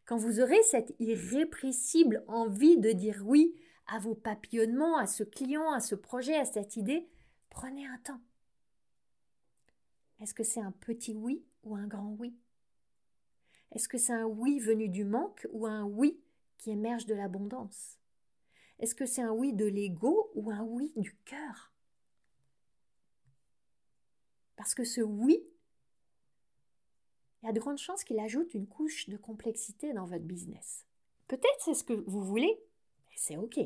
quand 0.05 0.17
vous 0.17 0.41
aurez 0.41 0.63
cette 0.63 0.95
irrépressible 0.99 2.25
envie 2.27 2.79
de 2.79 2.91
dire 2.91 3.23
oui 3.25 3.55
à 3.87 3.99
vos 3.99 4.15
papillonnements, 4.15 4.97
à 4.97 5.07
ce 5.07 5.23
client, 5.23 5.73
à 5.73 5.81
ce 5.81 5.95
projet, 5.95 6.37
à 6.37 6.45
cette 6.45 6.77
idée, 6.77 7.09
prenez 7.51 7.87
un 7.87 7.99
temps. 7.99 8.21
Est-ce 10.21 10.35
que 10.35 10.45
c'est 10.45 10.61
un 10.61 10.73
petit 10.73 11.15
oui 11.15 11.45
ou 11.65 11.77
un 11.77 11.87
grand 11.87 12.15
oui? 12.19 12.37
Est-ce 13.73 13.89
que 13.89 13.99
c'est 13.99 14.13
un 14.13 14.27
oui 14.27 14.59
venu 14.59 14.89
du 14.89 15.05
manque 15.05 15.47
ou 15.51 15.67
un 15.67 15.85
oui 15.85 16.21
qui 16.59 16.71
émerge 16.71 17.07
de 17.07 17.15
l'abondance? 17.15 17.99
Est-ce 18.79 18.95
que 18.95 19.07
c'est 19.07 19.23
un 19.23 19.33
oui 19.33 19.53
de 19.53 19.65
l'ego 19.65 20.31
ou 20.35 20.51
un 20.51 20.63
oui 20.63 20.93
du 20.97 21.17
cœur? 21.25 21.73
Parce 24.57 24.75
que 24.75 24.85
ce 24.85 25.01
oui, 25.01 25.43
il 27.43 27.47
y 27.47 27.49
a 27.49 27.53
de 27.53 27.61
grandes 27.61 27.79
chances 27.79 28.05
qu'il 28.05 28.21
ajoute 28.21 28.55
une 28.55 28.67
couche 28.67 29.09
de 29.09 29.17
complexité 29.17 29.93
dans 29.93 30.07
votre 30.07 30.25
business. 30.25 30.87
Peut-être 31.29 31.61
c'est 31.61 31.75
ce 31.75 31.85
que 31.85 31.93
vous 31.93 32.23
voulez, 32.23 32.51
et 32.51 33.17
c'est 33.17 33.37
OK. 33.37 33.59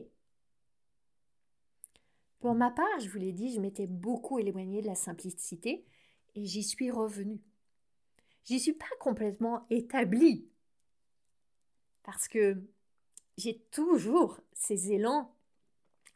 Pour 2.40 2.54
ma 2.54 2.70
part, 2.70 3.00
je 3.00 3.08
vous 3.08 3.18
l'ai 3.18 3.32
dit, 3.32 3.52
je 3.52 3.60
m'étais 3.60 3.86
beaucoup 3.86 4.38
éloignée 4.38 4.82
de 4.82 4.86
la 4.86 4.94
simplicité 4.94 5.84
et 6.34 6.44
j'y 6.44 6.62
suis 6.62 6.90
revenue. 6.90 7.40
J'y 8.44 8.60
suis 8.60 8.72
pas 8.72 8.86
complètement 9.00 9.66
établie 9.70 10.48
parce 12.04 12.28
que 12.28 12.62
j'ai 13.36 13.58
toujours 13.72 14.40
ces 14.52 14.92
élans 14.92 15.34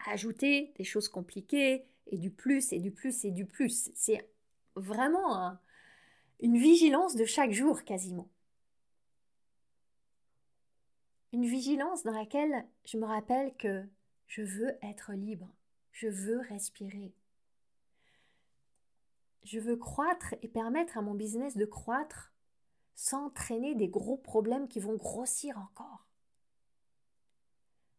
à 0.06 0.12
ajouter 0.12 0.72
des 0.76 0.84
choses 0.84 1.08
compliquées 1.08 1.84
et 2.06 2.16
du 2.16 2.30
plus 2.30 2.72
et 2.72 2.78
du 2.78 2.92
plus 2.92 3.24
et 3.24 3.32
du 3.32 3.44
plus. 3.44 3.90
C'est 3.94 4.30
vraiment 4.76 5.58
une 6.40 6.56
vigilance 6.56 7.16
de 7.16 7.24
chaque 7.24 7.52
jour 7.52 7.84
quasiment. 7.84 8.28
Une 11.32 11.46
vigilance 11.46 12.02
dans 12.02 12.12
laquelle 12.12 12.66
je 12.84 12.96
me 12.96 13.04
rappelle 13.04 13.54
que 13.56 13.86
je 14.26 14.42
veux 14.42 14.72
être 14.82 15.12
libre, 15.12 15.48
je 15.92 16.08
veux 16.08 16.40
respirer, 16.40 17.14
je 19.44 19.58
veux 19.58 19.76
croître 19.76 20.34
et 20.42 20.48
permettre 20.48 20.98
à 20.98 21.02
mon 21.02 21.14
business 21.14 21.56
de 21.56 21.64
croître 21.64 22.32
sans 22.94 23.30
traîner 23.30 23.74
des 23.74 23.88
gros 23.88 24.16
problèmes 24.16 24.68
qui 24.68 24.80
vont 24.80 24.96
grossir 24.96 25.58
encore. 25.58 26.06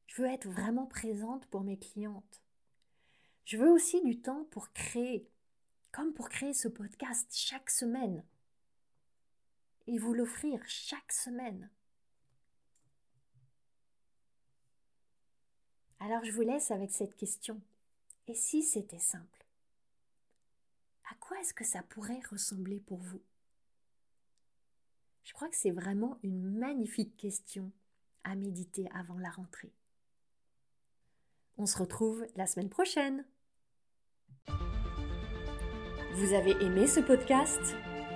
Je 0.08 0.22
veux 0.22 0.28
être 0.28 0.48
vraiment 0.48 0.88
présente 0.88 1.46
pour 1.48 1.62
mes 1.62 1.80
clientes. 1.80 2.42
Je 3.46 3.58
veux 3.58 3.72
aussi 3.72 4.02
du 4.02 4.22
temps 4.22 4.46
pour 4.52 4.72
créer, 4.74 5.28
comme 5.92 6.14
pour 6.14 6.30
créer 6.30 6.54
ce 6.54 6.68
podcast 6.68 7.28
chaque 7.34 7.70
semaine. 7.70 8.24
Et 9.92 9.98
vous 9.98 10.14
l'offrir 10.14 10.62
chaque 10.68 11.12
semaine. 11.12 11.70
Alors 16.00 16.24
je 16.24 16.32
vous 16.32 16.44
laisse 16.44 16.72
avec 16.72 16.92
cette 16.92 17.18
question. 17.18 17.62
Et 18.28 18.34
si 18.34 18.64
c'était 18.64 19.00
simple? 19.00 19.46
À 21.12 21.16
quoi 21.16 21.38
est-ce 21.42 21.54
que 21.54 21.66
ça 21.66 21.84
pourrait 21.84 22.22
ressembler 22.32 22.80
pour 22.80 23.00
vous? 23.00 23.22
Je 25.26 25.34
crois 25.34 25.50
que 25.50 25.58
c'est 25.58 25.72
vraiment 25.72 26.18
une 26.24 26.58
magnifique 26.58 27.18
question 27.18 27.70
à 28.24 28.36
méditer 28.36 28.88
avant 28.94 29.20
la 29.20 29.30
rentrée. 29.30 29.74
On 31.58 31.66
se 31.66 31.78
retrouve 31.78 32.26
la 32.38 32.48
semaine 32.48 32.70
prochaine. 32.70 33.26
Vous 36.14 36.34
avez 36.34 36.52
aimé 36.64 36.88
ce 36.88 37.02
podcast? 37.02 37.76